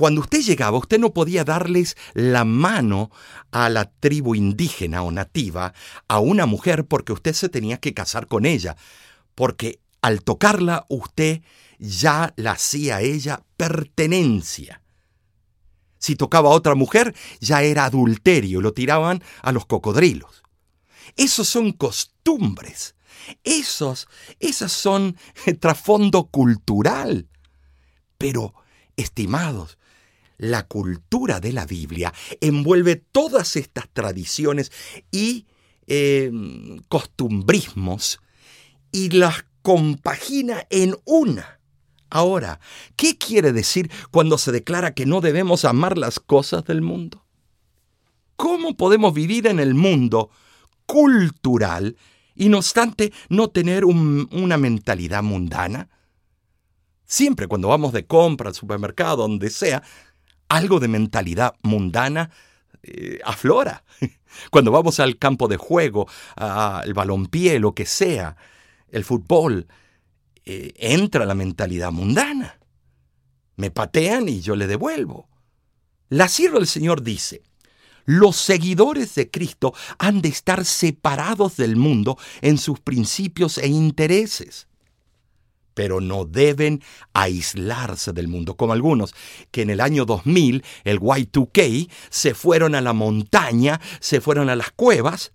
Cuando 0.03 0.23
usted 0.23 0.41
llegaba, 0.41 0.79
usted 0.79 0.99
no 0.99 1.15
podía 1.15 1.45
darles 1.45 1.97
la 2.13 2.45
mano 2.45 3.13
a 3.53 3.69
la 3.69 3.85
tribu 3.89 4.35
indígena 4.35 5.05
o 5.05 5.13
nativa, 5.13 5.75
a 6.09 6.19
una 6.19 6.45
mujer, 6.45 6.87
porque 6.87 7.13
usted 7.13 7.33
se 7.35 7.49
tenía 7.49 7.77
que 7.77 7.95
casar 7.95 8.27
con 8.27 8.45
ella, 8.45 8.77
porque 9.37 9.79
al 10.01 10.25
tocarla 10.25 10.87
usted 10.89 11.43
ya 11.79 12.35
la 12.35 12.51
hacía 12.51 13.01
ella 13.01 13.45
pertenencia. 13.57 14.83
Si 15.99 16.17
tocaba 16.17 16.49
a 16.49 16.55
otra 16.55 16.75
mujer, 16.75 17.15
ya 17.39 17.63
era 17.63 17.85
adulterio, 17.85 18.61
lo 18.61 18.73
tiraban 18.73 19.23
a 19.41 19.53
los 19.53 19.67
cocodrilos. 19.67 20.43
Esos 21.17 21.47
son 21.47 21.71
costumbres. 21.71 22.97
Esos, 23.45 24.09
esas 24.41 24.73
son 24.73 25.17
trasfondo 25.61 26.25
cultural. 26.25 27.29
Pero, 28.19 28.53
estimados, 28.97 29.79
la 30.39 30.67
cultura 30.67 31.41
de 31.41 31.53
la 31.53 31.67
Biblia 31.67 32.13
envuelve 32.41 32.97
todas 32.97 33.57
estas 33.57 33.89
tradiciones 33.93 34.73
y 35.11 35.47
em, 35.87 36.81
costumbrismos 36.89 38.21
y 38.91 39.11
las 39.11 39.45
compagina 39.63 40.67
en 40.71 40.97
una. 41.05 41.61
Ahora, 42.11 42.61
¿qué 42.97 43.17
quiere 43.17 43.53
decir 43.53 43.91
cuando 44.11 44.37
se 44.37 44.53
declara 44.53 44.93
que 44.93 45.07
no 45.07 45.21
debemos 45.21 45.65
amar 45.65 45.97
las 45.97 46.21
cosas 46.21 46.65
del 46.65 46.83
mundo? 46.83 47.25
¿Cómo 48.37 48.77
podemos 48.77 49.15
vivir 49.15 49.47
en 49.47 49.61
el 49.61 49.75
mundo 49.75 50.31
cultural 50.85 51.97
y 52.35 52.49
no 52.49 52.59
obstante 52.59 53.13
no 53.29 53.49
tener 53.49 53.85
una 53.85 54.59
mentalidad 54.59 55.23
mundana? 55.23 55.89
Siempre 57.07 57.47
cuando 57.47 57.69
vamos 57.69 57.93
de 57.93 58.07
compra 58.07 58.49
al 58.49 58.55
supermercado, 58.55 59.17
donde 59.29 59.49
sea, 59.49 59.83
algo 60.53 60.81
de 60.81 60.89
mentalidad 60.89 61.55
mundana 61.63 62.31
eh, 62.83 63.21
aflora. 63.25 63.85
Cuando 64.51 64.71
vamos 64.71 65.01
al 65.01 65.19
campo 65.19 65.49
de 65.49 65.57
juego, 65.57 66.07
al 66.37 66.93
balompié, 66.93 67.59
lo 67.59 67.75
que 67.75 67.87
sea, 67.87 68.37
el 68.89 69.05
fútbol, 69.05 69.67
eh, 70.45 70.73
entra 70.77 71.25
la 71.25 71.35
mentalidad 71.35 71.91
mundana. 71.91 72.59
Me 73.57 73.71
patean 73.71 74.29
y 74.29 74.41
yo 74.41 74.55
le 74.55 74.67
devuelvo. 74.67 75.29
La 76.09 76.29
sierva 76.29 76.59
del 76.59 76.67
Señor 76.67 77.03
dice, 77.03 77.43
los 78.05 78.37
seguidores 78.37 79.15
de 79.15 79.31
Cristo 79.31 79.73
han 79.99 80.21
de 80.21 80.29
estar 80.29 80.67
separados 80.67 81.57
del 81.57 81.77
mundo 81.77 82.19
en 82.43 82.59
sus 82.59 82.81
principios 82.81 83.57
e 83.57 83.69
intereses 83.69 84.67
pero 85.75 86.01
no 86.01 86.25
deben 86.25 86.83
aislarse 87.13 88.13
del 88.13 88.29
mundo, 88.29 88.57
como 88.57 88.73
algunos 88.73 89.15
que 89.51 89.63
en 89.63 89.71
el 89.71 89.81
año 89.81 90.05
2000, 90.05 90.65
el 90.85 91.01
Y2K, 91.01 91.89
se 92.11 92.35
fueron 92.35 92.75
a 92.75 92.81
la 92.81 92.93
montaña, 92.93 93.81
se 94.01 94.21
fueron 94.21 94.49
a 94.49 94.57
las 94.57 94.71
cuevas, 94.71 95.33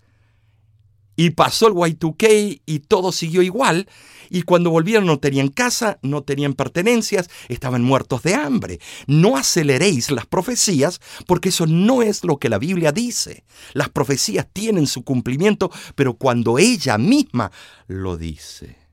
y 1.20 1.32
pasó 1.32 1.68
el 1.68 1.74
Y2K 1.74 2.62
y 2.66 2.80
todo 2.80 3.12
siguió 3.12 3.42
igual, 3.42 3.90
y 4.30 4.44
cuando 4.44 4.70
volvieron 4.70 5.06
no 5.06 5.20
tenían 5.20 5.50
casa, 5.50 6.00
no 6.02 6.22
tenían 6.22 6.54
pertenencias, 6.54 7.30
estaban 7.50 7.82
muertos 7.82 8.24
de 8.24 8.36
hambre. 8.36 8.80
No 9.08 9.38
aceleréis 9.38 10.12
las 10.12 10.26
profecías 10.26 11.00
porque 11.26 11.50
eso 11.50 11.66
no 11.66 12.02
es 12.02 12.24
lo 12.24 12.38
que 12.38 12.50
la 12.50 12.60
Biblia 12.60 12.92
dice. 12.92 13.46
Las 13.74 13.90
profecías 13.90 14.48
tienen 14.52 14.86
su 14.86 15.04
cumplimiento, 15.04 15.72
pero 15.96 16.16
cuando 16.16 16.60
ella 16.60 16.98
misma 16.98 17.52
lo 17.88 18.18
dice. 18.18 18.87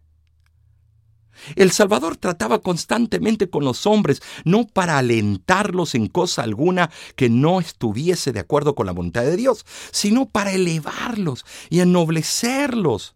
El 1.56 1.70
Salvador 1.72 2.16
trataba 2.16 2.60
constantemente 2.60 3.50
con 3.50 3.64
los 3.64 3.86
hombres, 3.86 4.22
no 4.44 4.66
para 4.66 4.98
alentarlos 4.98 5.94
en 5.94 6.08
cosa 6.08 6.42
alguna 6.42 6.90
que 7.16 7.28
no 7.28 7.60
estuviese 7.60 8.32
de 8.32 8.40
acuerdo 8.40 8.74
con 8.74 8.86
la 8.86 8.92
voluntad 8.92 9.22
de 9.22 9.36
Dios, 9.36 9.64
sino 9.90 10.28
para 10.28 10.52
elevarlos 10.52 11.44
y 11.70 11.80
ennoblecerlos. 11.80 13.14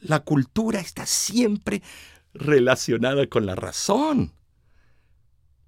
La 0.00 0.20
cultura 0.20 0.80
está 0.80 1.06
siempre 1.06 1.82
relacionada 2.34 3.26
con 3.28 3.46
la 3.46 3.54
razón. 3.54 4.32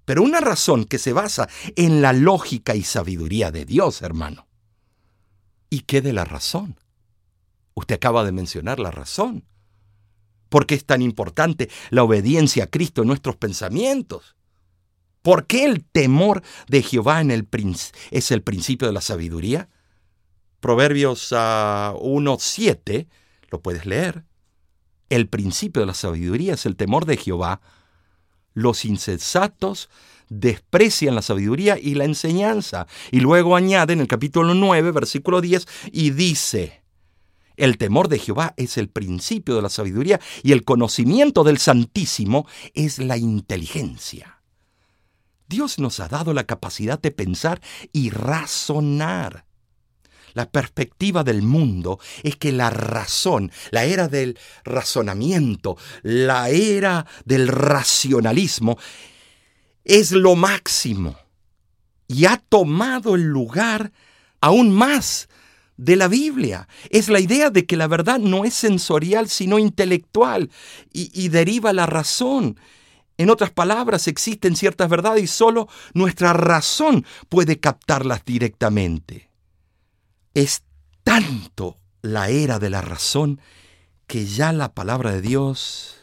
Pero 0.05 0.21
una 0.21 0.39
razón 0.39 0.85
que 0.85 0.99
se 0.99 1.13
basa 1.13 1.49
en 1.75 2.01
la 2.01 2.13
lógica 2.13 2.75
y 2.75 2.83
sabiduría 2.83 3.51
de 3.51 3.65
Dios, 3.65 4.01
hermano. 4.01 4.47
¿Y 5.69 5.81
qué 5.81 6.01
de 6.01 6.13
la 6.13 6.25
razón? 6.25 6.79
Usted 7.73 7.95
acaba 7.95 8.23
de 8.23 8.31
mencionar 8.31 8.79
la 8.79 8.91
razón. 8.91 9.45
¿Por 10.49 10.65
qué 10.65 10.75
es 10.75 10.85
tan 10.85 11.01
importante 11.01 11.69
la 11.89 12.03
obediencia 12.03 12.65
a 12.65 12.67
Cristo 12.67 13.01
en 13.01 13.07
nuestros 13.07 13.35
pensamientos? 13.35 14.35
¿Por 15.21 15.47
qué 15.47 15.65
el 15.65 15.83
temor 15.83 16.43
de 16.67 16.83
Jehová 16.83 17.19
en 17.19 17.31
el 17.31 17.47
es 18.11 18.31
el 18.31 18.43
principio 18.43 18.87
de 18.87 18.93
la 18.93 19.01
sabiduría? 19.01 19.69
Proverbios 20.59 21.31
1.7 21.31 23.07
ah, 23.07 23.15
lo 23.49 23.59
puedes 23.59 23.85
leer. 23.85 24.23
El 25.09 25.27
principio 25.27 25.81
de 25.81 25.87
la 25.87 25.93
sabiduría 25.93 26.53
es 26.53 26.65
el 26.65 26.75
temor 26.75 27.05
de 27.05 27.17
Jehová. 27.17 27.61
Los 28.53 28.85
insensatos 28.85 29.89
desprecian 30.29 31.15
la 31.15 31.21
sabiduría 31.21 31.77
y 31.79 31.95
la 31.95 32.05
enseñanza. 32.05 32.87
Y 33.11 33.19
luego 33.19 33.55
añade 33.55 33.93
en 33.93 34.01
el 34.01 34.07
capítulo 34.07 34.53
9, 34.53 34.91
versículo 34.91 35.41
10, 35.41 35.67
y 35.91 36.11
dice, 36.11 36.83
el 37.57 37.77
temor 37.77 38.07
de 38.07 38.19
Jehová 38.19 38.53
es 38.57 38.77
el 38.77 38.89
principio 38.89 39.55
de 39.55 39.61
la 39.61 39.69
sabiduría 39.69 40.19
y 40.43 40.51
el 40.51 40.63
conocimiento 40.63 41.43
del 41.43 41.57
Santísimo 41.57 42.47
es 42.73 42.99
la 42.99 43.17
inteligencia. 43.17 44.41
Dios 45.47 45.79
nos 45.79 45.99
ha 45.99 46.07
dado 46.07 46.33
la 46.33 46.45
capacidad 46.45 46.99
de 46.99 47.11
pensar 47.11 47.61
y 47.93 48.09
razonar. 48.09 49.45
La 50.33 50.49
perspectiva 50.51 51.23
del 51.23 51.43
mundo 51.43 51.99
es 52.23 52.35
que 52.35 52.51
la 52.51 52.69
razón, 52.69 53.51
la 53.71 53.85
era 53.85 54.09
del 54.09 54.37
razonamiento, 54.65 55.77
la 56.01 56.49
era 56.49 57.05
del 57.23 57.47
racionalismo, 57.47 58.77
es 59.85 60.11
lo 60.11 60.35
máximo 60.35 61.15
y 62.07 62.25
ha 62.25 62.37
tomado 62.37 63.15
el 63.15 63.23
lugar 63.23 63.93
aún 64.41 64.71
más 64.71 65.29
de 65.77 65.95
la 65.95 66.07
Biblia. 66.07 66.67
Es 66.89 67.09
la 67.09 67.19
idea 67.19 67.49
de 67.49 67.65
que 67.65 67.77
la 67.77 67.87
verdad 67.87 68.19
no 68.19 68.45
es 68.45 68.53
sensorial, 68.53 69.29
sino 69.29 69.59
intelectual 69.59 70.49
y, 70.91 71.29
deriva 71.29 71.73
la 71.73 71.85
razón. 71.85 72.59
En 73.17 73.29
otras 73.29 73.51
palabras, 73.51 74.07
existen 74.07 74.55
ciertas 74.55 74.89
verdades 74.89 75.23
y 75.23 75.27
solo 75.27 75.67
nuestra 75.93 76.33
razón 76.33 77.05
puede 77.29 77.59
captarlas 77.59 78.25
directamente. 78.25 79.29
Es 80.33 80.63
tanto 81.03 81.77
la 82.01 82.29
era 82.29 82.59
de 82.59 82.69
la 82.69 82.81
razón 82.81 83.39
que 84.07 84.25
ya 84.25 84.51
la 84.51 84.73
palabra 84.73 85.11
de 85.11 85.21
Dios 85.21 85.95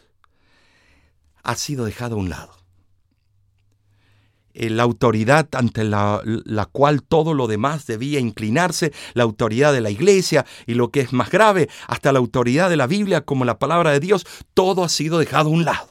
ha 1.43 1.55
sido 1.55 1.85
dejada 1.85 2.15
a 2.15 2.19
un 2.19 2.31
lado. 2.31 2.62
Eh, 4.55 4.69
la 4.71 4.83
autoridad 4.83 5.49
ante 5.53 5.85
la, 5.85 6.21
la, 6.25 6.67
cual 6.67 7.03
todo 7.03 7.33
lo 7.33 7.47
demás 7.47 7.87
debía 7.87 8.21
inclinarse, 8.21 8.93
la 9.15 9.23
autoridad 9.23 9.73
de 9.73 9.81
la 9.81 9.91
iglesia 9.91 10.45
y 10.67 10.75
lo 10.75 10.91
que 10.91 11.01
es 11.01 11.13
más 11.13 11.31
grave, 11.31 11.69
hasta 11.87 12.13
la 12.13 12.19
autoridad 12.19 12.69
de 12.69 12.77
la 12.77 12.87
Biblia 12.87 13.23
como 13.23 13.45
la 13.45 13.59
palabra 13.59 13.93
de 13.93 14.01
Dios, 14.01 14.27
todo 14.53 14.85
ha 14.85 14.89
sido 14.89 15.19
dejado 15.19 15.49
a 15.49 15.53
un 15.53 15.65
lado. 15.65 15.89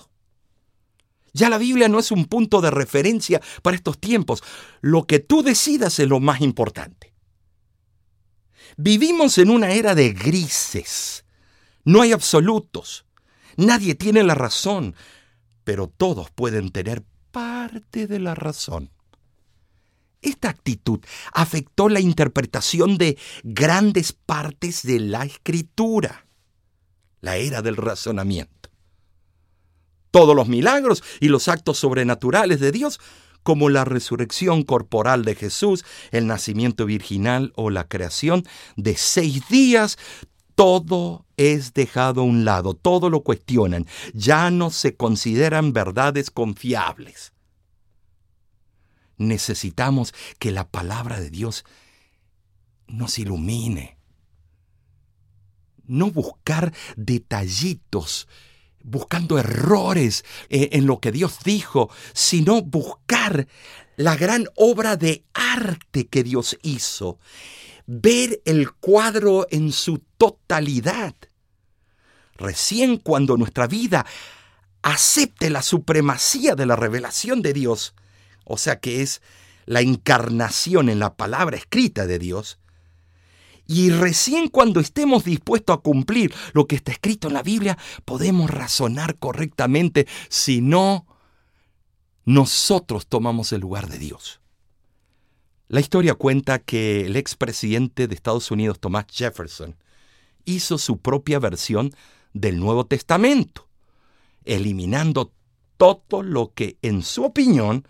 Ya 1.34 1.50
la 1.50 1.58
Biblia 1.58 1.88
no 1.88 2.00
es 2.00 2.12
un 2.12 2.26
punto 2.26 2.62
de 2.62 2.72
referencia 2.72 3.42
para 3.62 3.76
estos 3.76 4.00
tiempos. 4.00 4.44
Lo 4.82 5.08
que 5.08 5.20
tú 5.20 5.44
decidas 5.44 5.98
es 6.00 6.08
lo 6.08 6.20
más 6.20 6.42
importante. 6.42 7.14
Vivimos 8.78 9.38
en 9.38 9.50
una 9.50 9.72
era 9.72 9.96
de 9.96 10.12
grises. 10.12 11.26
No 11.84 12.02
hay 12.02 12.12
absolutos. 12.12 13.06
Nadie 13.58 13.96
tiene 13.96 14.24
la 14.24 14.36
razón, 14.36 14.96
pero 15.64 15.88
todos 15.88 16.32
pueden 16.32 16.70
tener 16.70 17.04
parte 17.32 18.08
de 18.08 18.20
la 18.20 18.36
razón. 18.36 18.92
Esta 20.22 20.50
actitud 20.50 21.00
afectó 21.34 21.90
la 21.90 22.00
interpretación 22.00 22.98
de 22.98 23.18
grandes 23.44 24.14
partes 24.14 24.84
de 24.84 25.00
la 25.00 25.26
escritura, 25.26 26.28
la 27.22 27.38
era 27.38 27.62
del 27.62 27.76
razonamiento. 27.76 28.70
Todos 30.12 30.36
los 30.36 30.48
milagros 30.48 31.04
y 31.20 31.30
los 31.30 31.48
actos 31.48 31.80
sobrenaturales 31.80 32.60
de 32.60 32.72
Dios 32.72 33.00
como 33.44 33.70
la 33.70 33.86
resurrección 33.86 34.64
corporal 34.64 35.26
de 35.26 35.36
Jesús, 35.36 35.84
el 36.12 36.28
nacimiento 36.28 36.86
virginal 36.86 37.54
o 37.56 37.70
la 37.70 37.88
creación 37.88 38.44
de 38.76 38.96
seis 38.98 39.48
días, 39.50 39.98
todo 40.56 41.26
es 41.38 41.74
dejado 41.74 42.22
a 42.22 42.26
un 42.26 42.46
lado, 42.46 42.74
todo 42.74 43.10
lo 43.10 43.24
cuestionan, 43.24 43.88
ya 44.14 44.52
no 44.52 44.70
se 44.70 44.96
consideran 44.96 45.74
verdades 45.74 46.32
confiables. 46.32 47.34
Necesitamos 49.18 50.14
que 50.40 50.52
la 50.52 50.68
palabra 50.68 51.20
de 51.20 51.30
Dios 51.30 51.66
nos 52.88 53.20
ilumine. 53.20 53.98
No 55.86 56.12
buscar 56.12 56.74
detallitos 56.96 58.28
buscando 58.84 59.38
errores 59.38 60.24
eh, 60.50 60.70
en 60.74 60.86
lo 60.86 61.00
que 61.00 61.12
Dios 61.12 61.40
dijo, 61.44 61.90
sino 62.14 62.62
buscar 62.62 63.48
la 63.98 64.16
gran 64.16 64.48
obra 64.56 64.98
de 64.98 65.24
arte 65.34 66.08
que 66.08 66.24
Dios 66.24 66.58
hizo, 66.64 67.20
ver 67.86 68.42
el 68.46 68.72
cuadro 68.72 69.48
en 69.50 69.72
su 69.72 70.00
totalidad. 70.18 71.16
Recién 72.36 72.98
cuando 72.98 73.38
nuestra 73.38 73.68
vida 73.68 74.06
acepte 74.82 75.50
la 75.50 75.62
supremacía 75.62 76.56
de 76.56 76.66
la 76.66 76.76
revelación 76.76 77.42
de 77.42 77.54
Dios, 77.54 77.94
o 78.46 78.58
sea 78.58 78.80
que 78.80 79.02
es 79.02 79.22
la 79.66 79.82
encarnación 79.82 80.90
en 80.90 81.00
la 81.00 81.16
palabra 81.16 81.58
escrita 81.58 82.08
de 82.08 82.20
Dios, 82.20 82.58
y 83.68 83.90
recién 83.90 84.50
cuando 84.50 84.80
estemos 84.82 85.24
dispuestos 85.24 85.78
a 85.78 85.82
cumplir 85.82 86.34
lo 86.54 86.68
que 86.68 86.76
está 86.76 86.92
escrito 86.92 87.30
en 87.30 87.36
la 87.36 87.44
Biblia, 87.44 87.78
podemos 88.04 88.50
razonar 88.50 89.18
correctamente, 89.18 90.08
si 90.28 90.60
no, 90.60 91.06
nosotros 92.26 93.08
tomamos 93.08 93.54
el 93.54 93.62
lugar 93.62 93.88
de 93.88 93.98
Dios. 93.98 94.41
La 95.72 95.80
historia 95.80 96.16
cuenta 96.16 96.60
que 96.60 97.06
el 97.06 97.16
expresidente 97.16 98.10
de 98.10 98.14
Estados 98.14 98.52
Unidos, 98.52 98.82
Thomas 98.82 99.06
Jefferson, 99.10 99.78
hizo 100.44 100.78
su 100.78 100.98
propia 100.98 101.40
versión 101.40 101.96
del 102.34 102.60
Nuevo 102.60 102.88
Testamento, 102.88 103.70
eliminando 104.44 105.32
todo 105.78 106.24
lo 106.24 106.52
que, 106.54 106.78
en 106.82 107.04
su 107.04 107.24
opinión, 107.24 107.88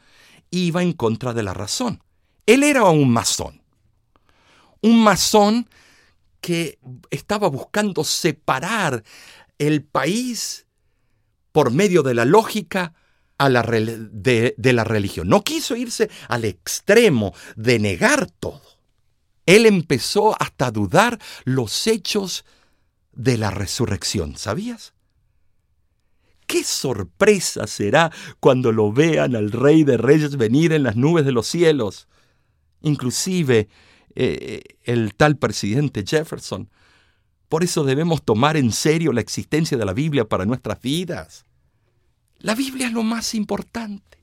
iba 0.51 0.83
en 0.83 0.93
contra 0.93 1.33
de 1.33 1.41
la 1.41 1.55
razón. 1.55 2.03
Él 2.45 2.61
era 2.61 2.83
un 2.83 3.09
masón. 3.09 3.63
Un 4.83 5.03
masón 5.03 5.67
que 6.39 6.77
estaba 7.09 7.49
buscando 7.49 8.03
separar 8.03 9.03
el 9.57 9.83
país 9.83 10.67
por 11.51 11.71
medio 11.71 12.03
de 12.03 12.13
la 12.13 12.25
lógica 12.25 12.93
a 13.41 13.49
la 13.49 13.63
de, 13.63 14.53
de 14.55 14.73
la 14.73 14.83
religión. 14.83 15.27
No 15.27 15.43
quiso 15.43 15.75
irse 15.75 16.09
al 16.27 16.45
extremo 16.45 17.33
de 17.55 17.79
negar 17.79 18.29
todo. 18.29 18.61
Él 19.45 19.65
empezó 19.65 20.35
hasta 20.39 20.69
dudar 20.69 21.19
los 21.43 21.87
hechos 21.87 22.45
de 23.13 23.37
la 23.37 23.49
resurrección, 23.49 24.37
¿sabías? 24.37 24.93
qué 26.51 26.65
sorpresa 26.65 27.65
será 27.65 28.11
cuando 28.41 28.73
lo 28.73 28.91
vean 28.91 29.37
al 29.37 29.53
Rey 29.53 29.85
de 29.85 29.95
Reyes 29.95 30.35
venir 30.35 30.73
en 30.73 30.83
las 30.83 30.97
nubes 30.97 31.23
de 31.23 31.31
los 31.31 31.47
cielos. 31.47 32.09
Inclusive 32.81 33.69
eh, 34.15 34.61
el 34.83 35.15
tal 35.15 35.37
presidente 35.37 36.03
Jefferson. 36.05 36.69
Por 37.47 37.63
eso 37.63 37.85
debemos 37.85 38.23
tomar 38.23 38.57
en 38.57 38.73
serio 38.73 39.13
la 39.13 39.21
existencia 39.21 39.77
de 39.77 39.85
la 39.85 39.93
Biblia 39.93 40.27
para 40.27 40.45
nuestras 40.45 40.81
vidas. 40.81 41.45
La 42.41 42.55
Biblia 42.55 42.87
es 42.87 42.93
lo 42.93 43.03
más 43.03 43.33
importante. 43.33 44.19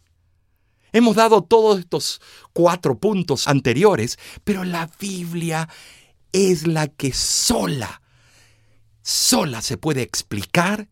Hemos 0.92 1.16
dado 1.16 1.42
todos 1.42 1.80
estos 1.80 2.20
cuatro 2.52 2.98
puntos 2.98 3.48
anteriores, 3.48 4.18
pero 4.44 4.64
la 4.64 4.90
Biblia 4.98 5.68
es 6.32 6.66
la 6.66 6.88
que 6.88 7.12
sola, 7.12 8.00
sola 9.02 9.60
se 9.62 9.76
puede 9.76 10.02
explicar 10.02 10.88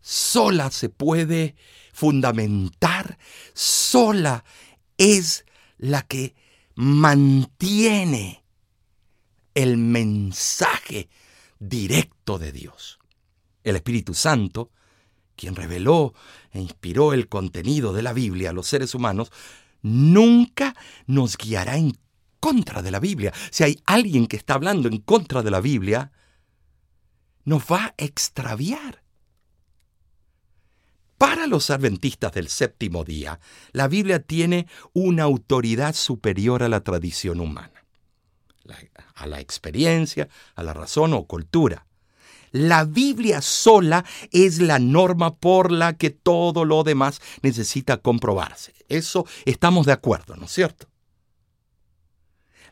sola 0.00 0.70
se 0.70 0.88
puede 0.88 1.54
fundamentar, 1.92 3.18
sola 3.54 4.44
es 4.96 5.44
la 5.78 6.02
que 6.02 6.34
mantiene 6.74 8.42
el 9.54 9.76
mensaje 9.76 11.08
directo 11.58 12.38
de 12.38 12.52
Dios. 12.52 12.98
El 13.62 13.76
Espíritu 13.76 14.14
Santo, 14.14 14.70
quien 15.40 15.56
reveló 15.56 16.12
e 16.52 16.60
inspiró 16.60 17.14
el 17.14 17.26
contenido 17.26 17.94
de 17.94 18.02
la 18.02 18.12
Biblia 18.12 18.50
a 18.50 18.52
los 18.52 18.66
seres 18.66 18.94
humanos, 18.94 19.32
nunca 19.80 20.76
nos 21.06 21.38
guiará 21.38 21.78
en 21.78 21.96
contra 22.40 22.82
de 22.82 22.90
la 22.90 23.00
Biblia. 23.00 23.32
Si 23.50 23.64
hay 23.64 23.80
alguien 23.86 24.26
que 24.26 24.36
está 24.36 24.54
hablando 24.54 24.88
en 24.88 24.98
contra 24.98 25.42
de 25.42 25.50
la 25.50 25.62
Biblia, 25.62 26.12
nos 27.44 27.62
va 27.62 27.86
a 27.86 27.94
extraviar. 27.96 29.02
Para 31.16 31.46
los 31.46 31.70
adventistas 31.70 32.32
del 32.32 32.48
séptimo 32.48 33.04
día, 33.04 33.40
la 33.72 33.88
Biblia 33.88 34.20
tiene 34.20 34.66
una 34.92 35.22
autoridad 35.22 35.94
superior 35.94 36.62
a 36.62 36.68
la 36.68 36.82
tradición 36.82 37.40
humana, 37.40 37.84
a 39.14 39.26
la 39.26 39.40
experiencia, 39.40 40.28
a 40.54 40.62
la 40.62 40.74
razón 40.74 41.14
o 41.14 41.24
cultura. 41.24 41.86
La 42.52 42.84
Biblia 42.84 43.40
sola 43.42 44.04
es 44.32 44.58
la 44.60 44.78
norma 44.78 45.36
por 45.36 45.70
la 45.70 45.96
que 45.96 46.10
todo 46.10 46.64
lo 46.64 46.82
demás 46.82 47.20
necesita 47.42 47.98
comprobarse. 47.98 48.74
Eso 48.88 49.26
estamos 49.44 49.86
de 49.86 49.92
acuerdo, 49.92 50.36
¿no 50.36 50.46
es 50.46 50.52
cierto? 50.52 50.88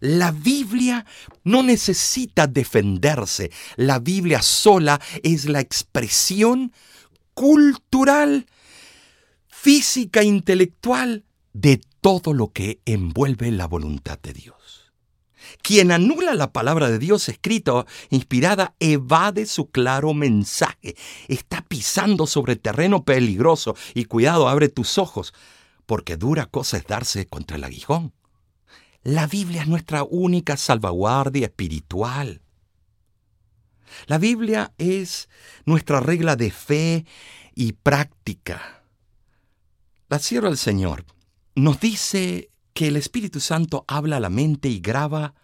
La 0.01 0.31
Biblia 0.31 1.05
no 1.45 1.63
necesita 1.63 2.47
defenderse. 2.47 3.51
La 3.77 3.99
Biblia 3.99 4.43
sola 4.43 5.01
es 5.23 5.47
la 5.47 5.61
expresión 5.61 6.73
cultural, 7.35 8.47
física, 9.49 10.23
intelectual, 10.23 11.25
de 11.53 11.81
todo 12.01 12.33
lo 12.33 12.53
que 12.53 12.81
envuelve 12.85 13.51
la 13.51 13.67
voluntad 13.67 14.19
de 14.21 14.33
Dios. 14.33 14.58
Quien 15.63 15.93
anula 15.93 16.35
la 16.35 16.53
palabra 16.53 16.91
de 16.91 16.99
Dios 16.99 17.29
escrita, 17.29 17.87
inspirada, 18.11 18.75
evade 18.81 19.47
su 19.47 19.71
claro 19.71 20.15
mensaje. 20.15 20.97
Está 21.29 21.63
pisando 21.63 22.27
sobre 22.27 22.57
terreno 22.57 23.05
peligroso 23.05 23.77
y 23.95 24.05
cuidado, 24.05 24.49
abre 24.49 24.69
tus 24.69 24.99
ojos, 24.99 25.35
porque 25.87 26.17
dura 26.17 26.47
cosa 26.47 26.77
es 26.77 26.87
darse 26.87 27.27
contra 27.27 27.57
el 27.57 27.65
aguijón. 27.65 28.13
La 29.03 29.27
Biblia 29.27 29.63
es 29.63 29.69
nuestra 29.69 30.05
única 30.05 30.57
salvaguardia 30.57 31.47
espiritual. 31.47 32.43
La 34.07 34.19
Biblia 34.19 34.73
es 34.79 35.29
nuestra 35.65 36.01
regla 36.01 36.37
de 36.37 36.51
fe 36.51 37.07
y 37.55 37.73
práctica. 37.73 38.85
La 40.09 40.19
sierva 40.19 40.49
del 40.49 40.59
Señor 40.59 41.05
nos 41.55 41.81
dice 41.81 42.51
que 42.79 42.87
el 42.87 42.97
Espíritu 42.97 43.41
Santo 43.41 43.85
habla 43.89 44.19
a 44.19 44.21
la 44.21 44.31
mente 44.31 44.69
y 44.69 44.79
graba 44.79 45.35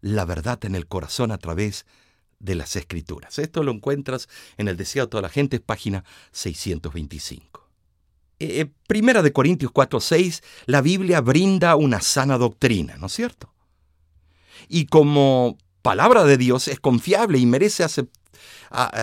la 0.00 0.24
verdad 0.24 0.64
en 0.64 0.74
el 0.74 0.86
corazón 0.86 1.32
a 1.32 1.36
través 1.36 1.84
de 2.38 2.54
las 2.54 2.76
Escrituras. 2.76 3.38
Esto 3.38 3.62
lo 3.62 3.72
encuentras 3.72 4.26
en 4.56 4.68
el 4.68 4.78
Deseo 4.78 5.04
de 5.04 5.10
toda 5.10 5.20
la 5.20 5.28
gente, 5.28 5.60
página 5.60 6.02
625. 6.32 7.68
Eh, 8.38 8.60
eh, 8.60 8.70
primera 8.86 9.20
de 9.20 9.34
Corintios 9.34 9.70
4:6, 9.70 10.42
la 10.64 10.80
Biblia 10.80 11.20
brinda 11.20 11.76
una 11.76 12.00
sana 12.00 12.38
doctrina, 12.38 12.96
¿no 12.96 13.08
es 13.08 13.12
cierto? 13.12 13.52
Y 14.66 14.86
como 14.86 15.58
palabra 15.82 16.24
de 16.24 16.38
Dios 16.38 16.68
es 16.68 16.80
confiable 16.80 17.36
y 17.36 17.44
merece 17.44 17.86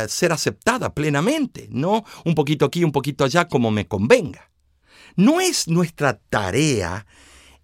ser 0.07 0.31
aceptada 0.31 0.95
plenamente, 0.95 1.67
no 1.69 2.03
un 2.23 2.33
poquito 2.33 2.65
aquí, 2.65 2.83
un 2.83 2.91
poquito 2.91 3.23
allá, 3.23 3.47
como 3.47 3.69
me 3.69 3.87
convenga. 3.87 4.49
No 5.15 5.39
es 5.39 5.67
nuestra 5.67 6.19
tarea 6.31 7.05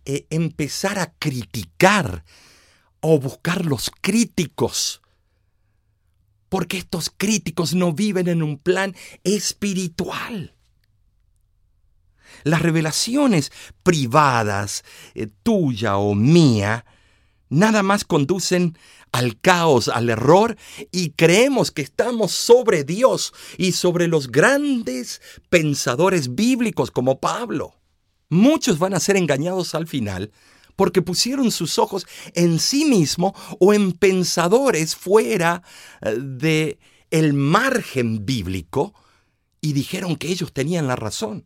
eh, 0.05 0.25
empezar 0.29 0.99
a 0.99 1.13
criticar 1.13 2.23
o 3.01 3.19
buscar 3.19 3.65
los 3.65 3.91
críticos, 4.01 5.01
porque 6.49 6.77
estos 6.77 7.11
críticos 7.15 7.73
no 7.73 7.93
viven 7.93 8.27
en 8.27 8.43
un 8.43 8.57
plan 8.57 8.95
espiritual. 9.23 10.55
Las 12.43 12.61
revelaciones 12.61 13.51
privadas, 13.83 14.83
eh, 15.13 15.27
tuya 15.43 15.97
o 15.97 16.15
mía, 16.15 16.85
nada 17.49 17.83
más 17.83 18.03
conducen 18.03 18.77
al 19.11 19.39
caos, 19.39 19.87
al 19.87 20.09
error, 20.09 20.57
y 20.91 21.11
creemos 21.11 21.71
que 21.71 21.81
estamos 21.81 22.31
sobre 22.31 22.83
Dios 22.83 23.33
y 23.57 23.73
sobre 23.73 24.07
los 24.07 24.31
grandes 24.31 25.21
pensadores 25.49 26.33
bíblicos 26.33 26.91
como 26.91 27.19
Pablo. 27.19 27.80
Muchos 28.31 28.79
van 28.79 28.93
a 28.93 29.01
ser 29.01 29.17
engañados 29.17 29.75
al 29.75 29.87
final 29.87 30.31
porque 30.77 31.01
pusieron 31.01 31.51
sus 31.51 31.77
ojos 31.77 32.07
en 32.33 32.59
sí 32.59 32.85
mismo 32.85 33.35
o 33.59 33.73
en 33.73 33.91
pensadores 33.91 34.95
fuera 34.95 35.63
eh, 36.01 36.15
de 36.17 36.79
el 37.09 37.33
margen 37.33 38.25
bíblico 38.25 38.93
y 39.59 39.73
dijeron 39.73 40.15
que 40.15 40.29
ellos 40.29 40.53
tenían 40.53 40.87
la 40.87 40.95
razón. 40.95 41.45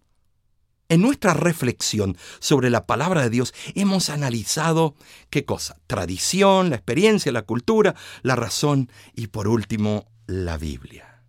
En 0.88 1.02
nuestra 1.02 1.34
reflexión 1.34 2.16
sobre 2.40 2.70
la 2.70 2.86
palabra 2.86 3.24
de 3.24 3.32
Dios 3.32 3.56
hemos 3.74 4.12
analizado 4.12 4.94
qué 5.32 5.44
cosa? 5.44 5.80
Tradición, 5.88 6.70
la 6.70 6.76
experiencia, 6.76 7.32
la 7.32 7.42
cultura, 7.42 7.96
la 8.22 8.36
razón 8.36 8.92
y 9.16 9.26
por 9.28 9.48
último 9.48 10.08
la 10.28 10.60
Biblia. 10.60 11.24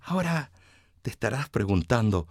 Ahora 0.00 0.52
te 1.02 1.10
estarás 1.10 1.48
preguntando, 1.48 2.28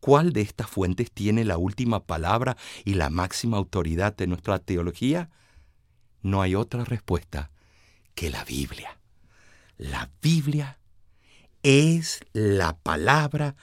¿cuál 0.00 0.32
de 0.32 0.42
estas 0.42 0.68
fuentes 0.68 1.10
tiene 1.10 1.44
la 1.44 1.58
última 1.58 2.04
palabra 2.04 2.56
y 2.84 2.94
la 2.94 3.10
máxima 3.10 3.56
autoridad 3.56 4.16
de 4.16 4.26
nuestra 4.26 4.58
teología? 4.58 5.30
No 6.22 6.42
hay 6.42 6.54
otra 6.54 6.84
respuesta 6.84 7.50
que 8.14 8.30
la 8.30 8.44
Biblia. 8.44 8.98
La 9.76 10.10
Biblia 10.20 10.78
es 11.62 12.20
la 12.32 12.76
palabra 12.76 13.56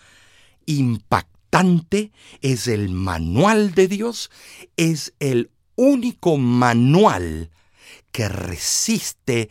impactante, 0.66 2.12
es 2.42 2.68
el 2.68 2.90
manual 2.90 3.74
de 3.74 3.88
Dios, 3.88 4.32
es 4.78 5.14
el 5.20 5.52
único 5.76 6.38
manual 6.38 7.52
que 8.12 8.30
resiste 8.30 9.50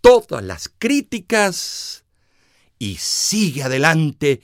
todas 0.00 0.42
las 0.42 0.68
críticas 0.68 2.04
y 2.78 2.96
sigue 2.96 3.62
adelante 3.62 4.40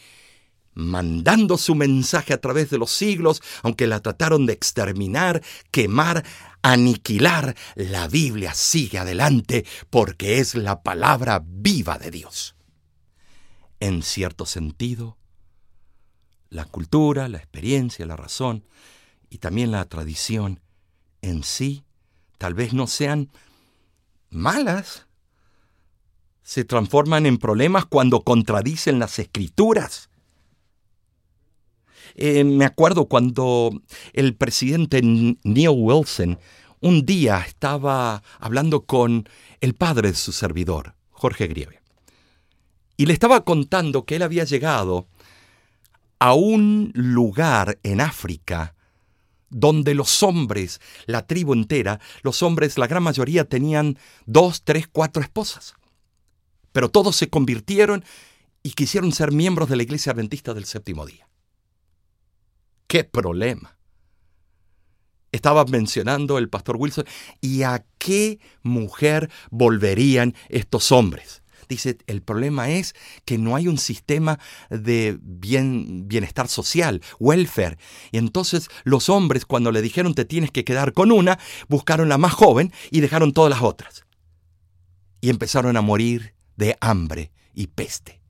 mandando 0.77 1.57
su 1.57 1.75
mensaje 1.75 2.35
a 2.35 2.41
través 2.41 2.71
de 2.71 2.79
los 2.79 2.91
siglos, 2.93 3.43
aunque 3.63 3.87
la 3.87 4.01
trataron 4.01 4.47
de 4.47 4.53
exterminar, 4.53 5.43
quemar, 5.73 6.25
aniquilar, 6.63 7.57
la 7.75 8.07
Biblia 8.07 8.55
sigue 8.55 8.99
adelante 8.99 9.67
porque 9.91 10.39
es 10.39 10.55
la 10.55 10.83
palabra 10.83 11.43
viva 11.45 11.99
de 11.99 12.11
Dios. 12.11 12.55
En 13.81 14.03
cierto 14.03 14.47
sentido, 14.47 15.17
la 16.51 16.67
cultura, 16.67 17.29
la 17.29 17.39
experiencia, 17.39 18.07
la 18.07 18.17
razón 18.17 18.65
y 19.31 19.39
también 19.39 19.71
la 19.71 19.85
tradición 19.87 20.61
en 21.23 21.43
sí 21.43 21.85
tal 22.37 22.53
vez 22.53 22.75
no 22.75 22.87
sean 22.87 23.31
malas, 24.29 25.07
se 26.43 26.65
transforman 26.65 27.25
en 27.25 27.39
problemas 27.39 27.87
cuando 27.87 28.23
contradicen 28.23 28.99
las 28.99 29.19
escrituras. 29.19 30.11
Eh, 32.19 32.45
me 32.45 32.65
acuerdo 32.65 33.09
cuando 33.09 33.71
el 34.15 34.35
presidente 34.35 35.03
Neil 35.03 35.69
Wilson 35.69 36.39
un 36.81 37.05
día 37.05 37.45
estaba 37.47 38.23
hablando 38.41 38.87
con 38.87 39.29
el 39.61 39.75
padre 39.75 40.11
de 40.11 40.17
su 40.17 40.33
servidor, 40.33 40.95
Jorge 41.11 41.47
Grieve, 41.47 41.83
y 42.97 43.05
le 43.05 43.13
estaba 43.13 43.45
contando 43.45 44.07
que 44.07 44.17
él 44.17 44.23
había 44.23 44.45
llegado 44.45 45.09
a 46.19 46.33
un 46.33 46.91
lugar 46.95 47.79
en 47.83 48.01
África 48.01 48.75
donde 49.51 49.95
los 49.95 50.23
hombres, 50.23 50.81
la 51.05 51.27
tribu 51.27 51.53
entera, 51.53 52.01
los 52.23 52.43
hombres, 52.43 52.79
la 52.79 52.87
gran 52.87 53.03
mayoría 53.03 53.45
tenían 53.45 53.99
dos, 54.25 54.63
tres, 54.65 54.89
cuatro 54.91 55.23
esposas. 55.23 55.75
Pero 56.73 56.91
todos 56.91 57.15
se 57.17 57.29
convirtieron 57.29 58.05
y 58.63 58.71
quisieron 58.71 59.13
ser 59.13 59.33
miembros 59.33 59.69
de 59.69 59.77
la 59.77 59.83
iglesia 59.83 60.13
adventista 60.13 60.55
del 60.55 60.65
séptimo 60.65 61.05
día. 61.05 61.27
¡Qué 62.87 63.05
problema! 63.05 63.77
Estaba 65.33 65.65
mencionando 65.65 66.39
el 66.39 66.49
pastor 66.49 66.77
Wilson, 66.77 67.05
¿y 67.41 67.63
a 67.63 67.85
qué 67.99 68.39
mujer 68.63 69.31
volverían 69.51 70.35
estos 70.49 70.93
hombres? 70.93 71.43
Dice, 71.69 71.99
el 72.07 72.23
problema 72.23 72.71
es 72.71 72.95
que 73.25 73.39
no 73.39 73.57
hay 73.57 73.67
un 73.67 73.79
sistema 73.79 74.39
de 74.71 75.19
bien, 75.21 76.07
bienestar 76.07 76.49
social, 76.49 77.03
welfare. 77.19 77.77
Y 78.13 78.19
entonces 78.19 78.69
los 78.85 79.09
hombres, 79.09 79.45
cuando 79.45 79.73
le 79.73 79.83
dijeron 79.83 80.15
te 80.15 80.25
tienes 80.25 80.53
que 80.53 80.65
quedar 80.65 80.93
con 80.93 81.11
una, 81.11 81.39
buscaron 81.69 82.09
la 82.09 82.19
más 82.19 82.35
joven 82.35 82.73
y 82.91 83.01
dejaron 83.01 83.33
todas 83.33 83.51
las 83.51 83.63
otras. 83.63 84.07
Y 85.21 85.31
empezaron 85.31 85.77
a 85.77 85.83
morir 85.83 86.35
de 86.57 86.77
hambre 86.81 87.33
y 87.53 87.67
peste. 87.67 88.21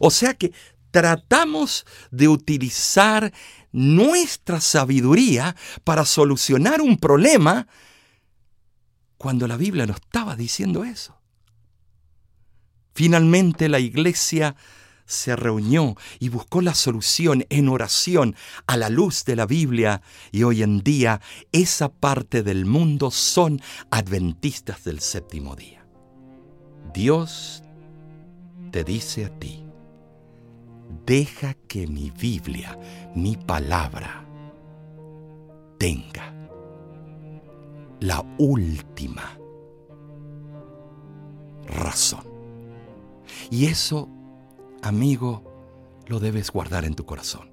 O 0.00 0.10
sea 0.10 0.34
que 0.34 0.52
tratamos 0.94 1.84
de 2.12 2.28
utilizar 2.28 3.32
nuestra 3.72 4.60
sabiduría 4.60 5.56
para 5.82 6.04
solucionar 6.04 6.80
un 6.80 6.98
problema 6.98 7.66
cuando 9.18 9.48
la 9.48 9.56
Biblia 9.56 9.86
no 9.86 9.94
estaba 9.94 10.36
diciendo 10.36 10.84
eso. 10.84 11.18
Finalmente 12.94 13.68
la 13.68 13.80
iglesia 13.80 14.54
se 15.04 15.34
reunió 15.34 15.96
y 16.20 16.28
buscó 16.28 16.60
la 16.60 16.74
solución 16.74 17.44
en 17.50 17.68
oración 17.68 18.36
a 18.68 18.76
la 18.76 18.88
luz 18.88 19.24
de 19.24 19.34
la 19.34 19.46
Biblia 19.46 20.00
y 20.30 20.44
hoy 20.44 20.62
en 20.62 20.78
día 20.84 21.20
esa 21.50 21.88
parte 21.88 22.44
del 22.44 22.66
mundo 22.66 23.10
son 23.10 23.60
adventistas 23.90 24.84
del 24.84 25.00
séptimo 25.00 25.56
día. 25.56 25.84
Dios 26.94 27.64
te 28.70 28.84
dice 28.84 29.24
a 29.24 29.38
ti, 29.40 29.63
deja 31.06 31.54
que 31.68 31.86
mi 31.86 32.10
Biblia, 32.10 32.78
mi 33.14 33.36
palabra, 33.36 34.24
tenga 35.78 36.32
la 38.00 38.24
última 38.38 39.38
razón. 41.66 42.24
Y 43.50 43.66
eso, 43.66 44.08
amigo, 44.82 45.42
lo 46.06 46.20
debes 46.20 46.50
guardar 46.50 46.84
en 46.84 46.94
tu 46.94 47.04
corazón. 47.04 47.50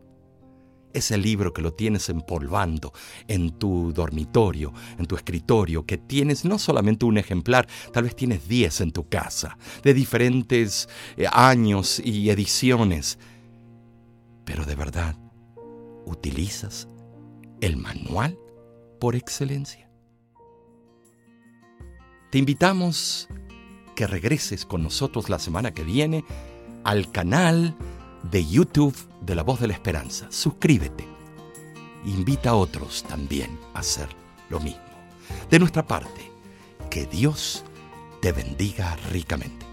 Ese 0.93 1.17
libro 1.17 1.54
que 1.54 1.62
lo 1.62 1.73
tienes 1.73 2.10
empolvando 2.10 2.91
en 3.30 3.51
tu 3.51 3.93
dormitorio, 3.93 4.73
en 4.97 5.06
tu 5.06 5.15
escritorio, 5.15 5.86
que 5.86 5.97
tienes 5.97 6.43
no 6.43 6.60
solamente 6.60 7.06
un 7.06 7.17
ejemplar, 7.17 7.65
tal 7.93 8.04
vez 8.04 8.15
tienes 8.15 8.49
10 8.49 8.82
en 8.82 8.91
tu 8.91 9.08
casa, 9.08 9.58
de 9.84 9.93
diferentes 9.93 10.89
eh, 11.15 11.27
años 11.32 12.01
y 12.04 12.30
ediciones. 12.30 13.19
Pero 14.45 14.65
de 14.65 14.75
verdad, 14.75 15.15
¿utilizas 16.06 16.88
el 17.62 17.77
manual 17.77 18.38
por 18.99 19.15
excelencia? 19.15 19.89
Te 22.32 22.38
invitamos 22.38 23.27
que 23.95 24.08
regreses 24.08 24.65
con 24.65 24.84
nosotros 24.84 25.30
la 25.30 25.39
semana 25.39 25.73
que 25.73 25.84
viene 25.84 26.23
al 26.84 27.12
canal 27.12 27.75
de 28.23 28.45
YouTube 28.45 28.95
de 29.21 29.36
La 29.36 29.43
Voz 29.43 29.60
de 29.60 29.67
la 29.67 29.73
Esperanza. 29.73 30.27
Suscríbete. 30.32 31.06
Invita 32.06 32.51
a 32.51 32.56
otros 32.56 33.04
también 33.04 33.60
a 33.73 33.80
hacer 33.80 34.08
lo 34.49 34.60
mismo. 34.60 34.82
De 35.49 35.60
nuestra 35.60 35.86
parte, 35.86 36.32
que 36.89 37.06
Dios 37.06 37.63
te 38.21 38.32
bendiga 38.32 38.95
ricamente. 39.12 39.70